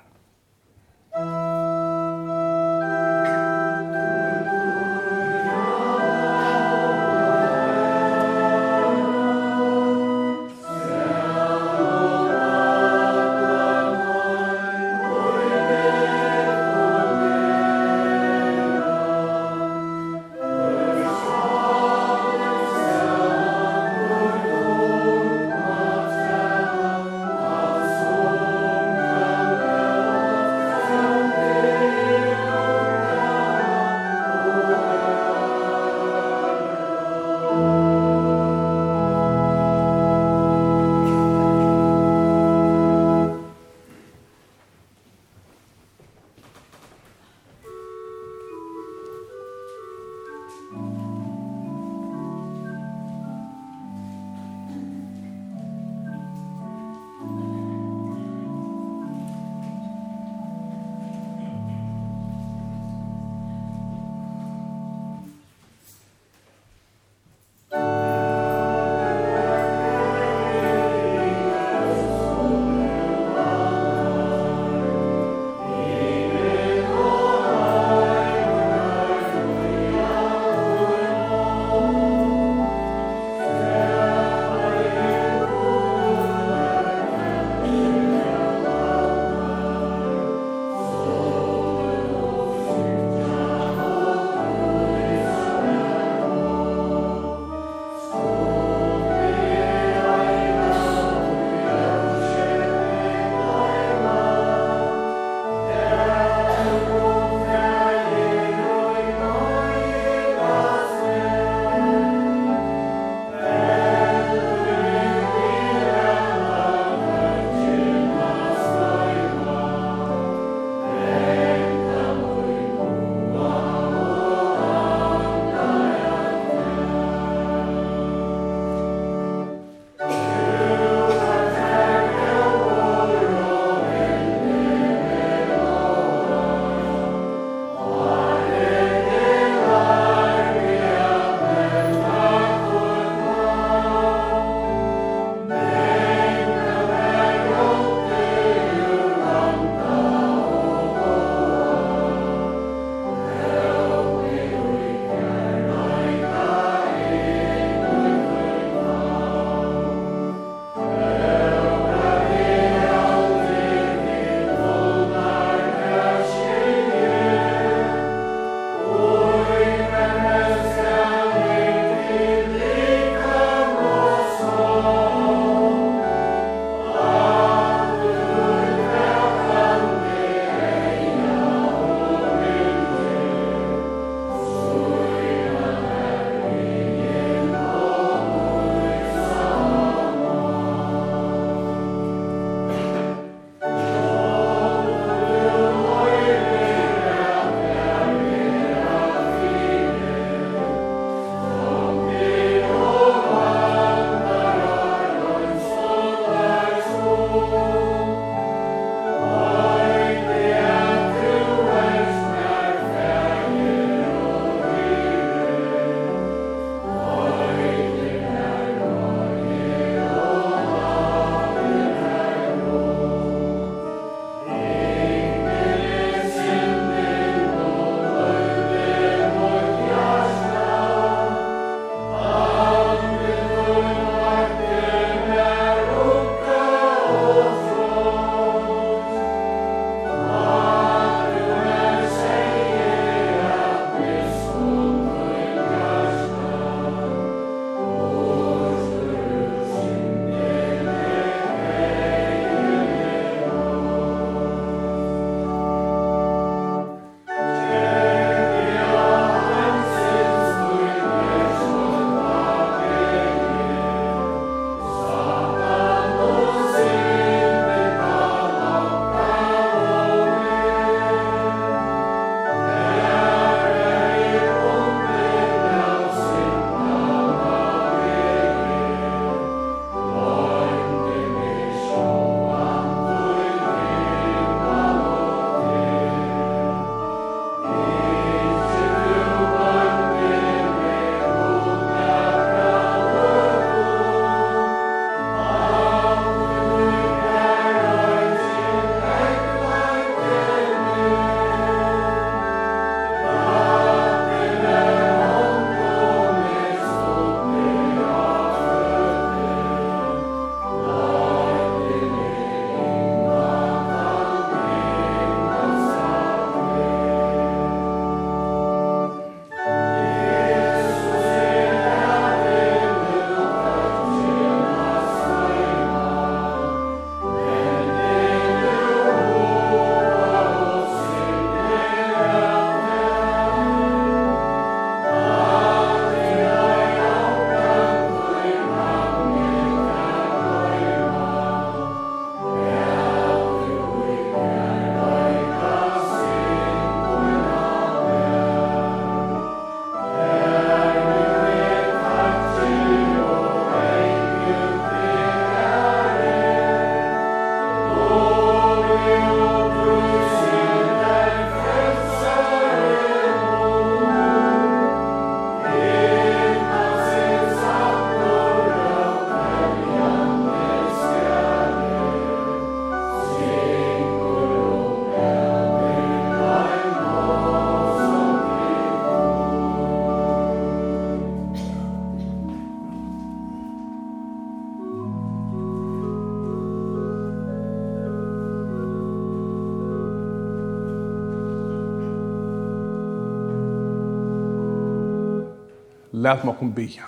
Læt 396.24 396.46
meg 396.46 396.56
kom 396.56 396.72
bia. 396.72 397.04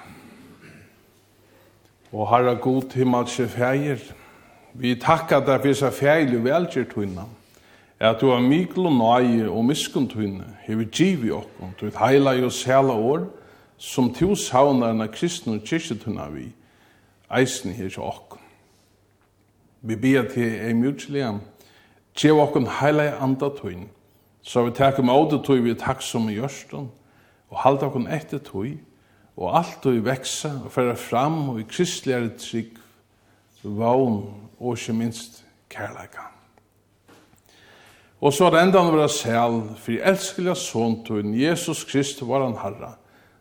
Og 2.11 2.27
herra 2.29 2.53
god 2.59 2.93
himmelske 2.95 3.47
fægir, 3.47 4.01
vi 4.73 4.95
takkar 4.99 5.43
deg 5.45 5.61
for 5.61 5.67
disse 5.67 5.87
og 5.87 6.43
velgjert 6.43 6.93
hvinna, 6.95 7.23
at 7.99 8.19
du 8.21 8.29
har 8.29 8.41
mikl 8.43 8.89
og 8.89 8.95
nøye 8.97 9.49
og 9.49 9.65
miskund 9.65 10.11
hvinna, 10.11 10.43
hever 10.67 10.85
i 10.99 11.31
okkon, 11.31 11.75
du 11.79 11.85
et 11.87 11.99
heila 11.99 12.33
og 12.43 12.51
sæla 12.51 12.93
år, 12.93 13.27
som 13.77 14.13
to 14.13 14.35
saunarna 14.35 15.07
kristne 15.07 15.53
og 15.53 15.61
kyrkjetunna 15.63 16.27
vi, 16.29 16.49
eisen 17.37 17.71
her 17.71 17.89
til 17.89 18.01
okkon. 18.03 18.41
Vi 19.81 19.95
bia 19.95 20.23
til 20.23 20.59
ei 20.59 20.73
mjutselia, 20.73 21.37
tjev 22.15 22.39
okkon 22.39 22.67
heila 22.81 23.13
andatun, 23.21 23.87
så 24.41 24.65
vi 24.65 24.71
takkar 24.71 25.03
med 25.03 25.13
ådet 25.13 25.45
tog 25.45 25.63
vi 25.63 25.73
takk 25.73 26.01
som 26.01 26.29
i 26.29 26.35
gjørsten, 26.35 26.89
og 27.49 27.57
halda 27.63 27.85
okkon 27.85 28.07
etter 28.11 28.43
tog, 28.43 28.75
og 29.37 29.57
alt 29.59 29.85
og 29.85 30.05
veksa 30.05 30.51
og 30.65 30.71
færa 30.71 30.95
fram 30.95 31.49
og 31.49 31.59
i 31.59 31.67
kristligare 31.69 32.29
trygg, 32.39 32.77
vogn 33.63 34.21
og 34.59 34.77
ikke 34.77 34.93
minst 34.93 35.43
kærleikan. 35.69 36.31
Og 38.21 38.33
så 38.33 38.47
er 38.47 38.61
enda 38.61 38.79
han 38.81 38.93
vera 38.95 39.09
sel, 39.11 39.59
for 39.77 40.07
elskeliga 40.11 40.55
såntun, 40.55 41.35
Jesus 41.35 41.83
Krist 41.83 42.23
var 42.25 42.45
han 42.45 42.57
herra, 42.61 42.95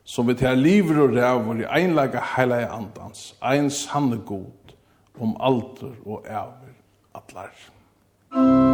som 0.05 0.29
vi 0.29 0.35
til 0.35 0.59
liver 0.59 1.01
og 1.07 1.15
rævor 1.17 1.63
i 1.63 1.71
einlega 1.79 2.21
heilige 2.35 2.69
andans, 2.69 3.35
ein 3.41 3.71
sanne 3.71 4.19
god, 4.27 4.75
om 5.21 5.37
alder 5.41 5.95
og 6.05 6.27
æver, 6.27 6.75
atlar. 7.15 7.55
Musik 8.35 8.74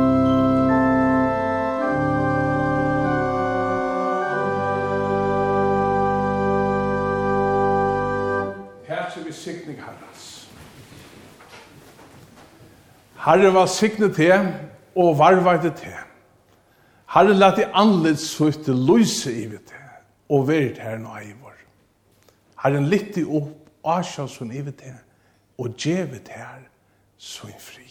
sikning 9.40 9.80
herras. 9.80 10.48
Herre 13.24 13.54
var 13.54 13.66
signet 13.66 14.14
til 14.16 14.32
og 14.96 15.18
varvete 15.18 15.72
til. 15.76 15.98
Herre 17.14 17.34
lät 17.34 17.58
i 17.58 17.68
anleds 17.74 18.28
sutt 18.36 18.68
lyse 18.68 19.32
i 19.32 19.46
vitt 19.50 19.74
og 20.30 20.48
verit 20.48 20.78
herren 20.78 21.06
og 21.06 21.18
eivor. 21.18 21.56
Herren 22.62 22.86
litt 22.88 23.16
i 23.18 23.24
opp 23.24 23.56
asjasun 23.84 24.52
i 24.52 24.62
vitt 24.64 24.84
og 25.58 25.74
djevet 25.76 26.30
her 26.32 26.68
så 27.18 27.50
fri. 27.58 27.88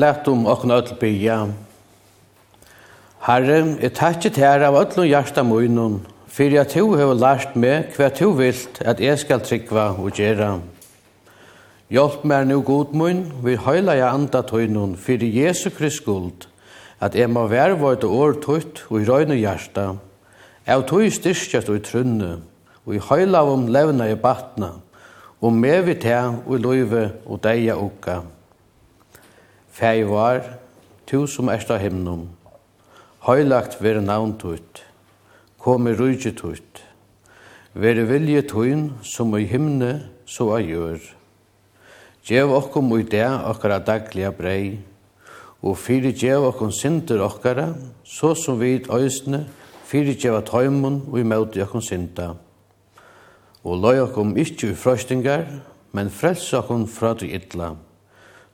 Læt 0.00 0.28
om 0.28 0.46
åkne 0.46 0.78
ødel 0.80 0.96
bya. 1.00 1.38
Herre, 3.26 3.76
jeg 3.82 3.92
takket 3.92 4.38
her 4.40 4.62
av 4.64 4.78
ødel 4.78 5.02
og 5.02 5.08
hjertet 5.10 5.44
munnen, 5.44 5.98
for 6.30 6.56
at 6.60 6.72
du 6.72 6.94
har 6.96 7.18
lært 7.18 7.56
meg 7.58 7.90
hva 7.98 8.08
du 8.14 8.30
vilt 8.38 8.80
at 8.80 9.02
jeg 9.02 9.18
skal 9.20 9.42
trykva 9.44 9.90
og 10.00 10.16
gjøre. 10.16 10.54
Hjelp 11.92 12.24
meg 12.24 12.48
nu 12.48 12.62
god 12.64 12.96
munn, 12.96 13.26
vi 13.44 13.58
høyla 13.60 13.98
jeg 13.98 14.08
anda 14.08 14.40
tøynun, 14.46 14.96
for 14.96 15.20
Jesu 15.20 15.68
Krist 15.74 16.00
skuld, 16.00 16.48
at 17.00 17.18
jeg 17.18 17.28
må 17.28 17.44
være 17.50 17.76
vårt 17.82 18.04
år 18.04 18.40
tøyt 18.40 18.84
og 18.88 19.02
i 19.02 19.08
røyne 19.10 19.36
hjertet. 19.36 20.00
Jeg 20.64 20.88
tøy 20.88 21.08
styrkjast 21.12 21.68
og 21.68 21.82
i 21.82 21.84
trunne, 21.84 22.34
og 22.86 22.96
i 22.96 23.04
høyla 23.10 23.44
om 23.44 23.68
levna 23.68 24.08
i 24.08 24.16
batna, 24.16 24.78
og 25.40 25.52
med 25.52 25.82
vi 25.90 26.00
til 26.00 26.38
og 26.46 26.54
i 26.56 26.62
løyve 26.62 27.08
og 27.26 27.42
deia 27.44 27.76
ukka. 27.76 28.22
Fæg 29.80 30.10
var, 30.10 30.42
tu 31.06 31.26
som 31.26 31.48
erst 31.48 31.70
av 31.72 31.78
himnum, 31.80 32.26
høylagt 33.24 33.78
ver 33.80 34.02
navn 34.04 34.34
tutt, 34.36 34.82
kom 35.56 35.88
i 35.88 35.94
rujtje 35.96 36.34
tutt, 36.36 36.82
ver 37.72 38.02
vilje 38.10 38.42
tuin 38.50 38.90
som 39.00 39.32
i 39.38 39.46
himne 39.48 39.94
så 40.28 40.50
a 40.52 40.60
gjør. 40.60 41.00
Gjev 42.28 42.52
okkom 42.58 42.92
ui 42.92 43.08
det 43.08 43.24
okkara 43.24 43.80
daglige 43.80 44.34
brei, 44.36 44.68
og 45.64 45.80
fyrir 45.80 46.12
gjev 46.12 46.50
okkom 46.52 46.76
synder 46.76 47.24
okkara, 47.24 47.70
så 48.04 48.34
som 48.36 48.60
vi 48.60 48.82
øysne 48.84 49.46
fyrir 49.88 50.12
gjev 50.12 50.42
at 50.42 50.52
høymun 50.52 51.06
og 51.08 51.22
i 51.22 51.24
møte 51.24 51.64
okkom 51.64 51.80
synda. 51.80 52.34
Og 53.64 53.80
løy 53.80 54.04
okkom 54.04 54.36
ikkje 54.36 54.74
i 54.74 54.82
frøstingar, 54.84 55.46
men 55.96 56.12
frelse 56.12 56.60
okkom 56.60 56.84
fra 56.84 57.16
du 57.16 57.24
idla 57.24 57.78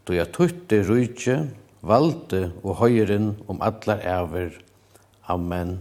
då 0.07 0.15
jag 0.15 0.33
tutte 0.33 0.83
rujtje, 0.87 1.49
valde 1.83 2.53
og 2.63 2.79
høyren 2.79 3.33
om 3.51 3.59
allar 3.63 4.03
æver. 4.07 4.55
Amen. 5.27 5.81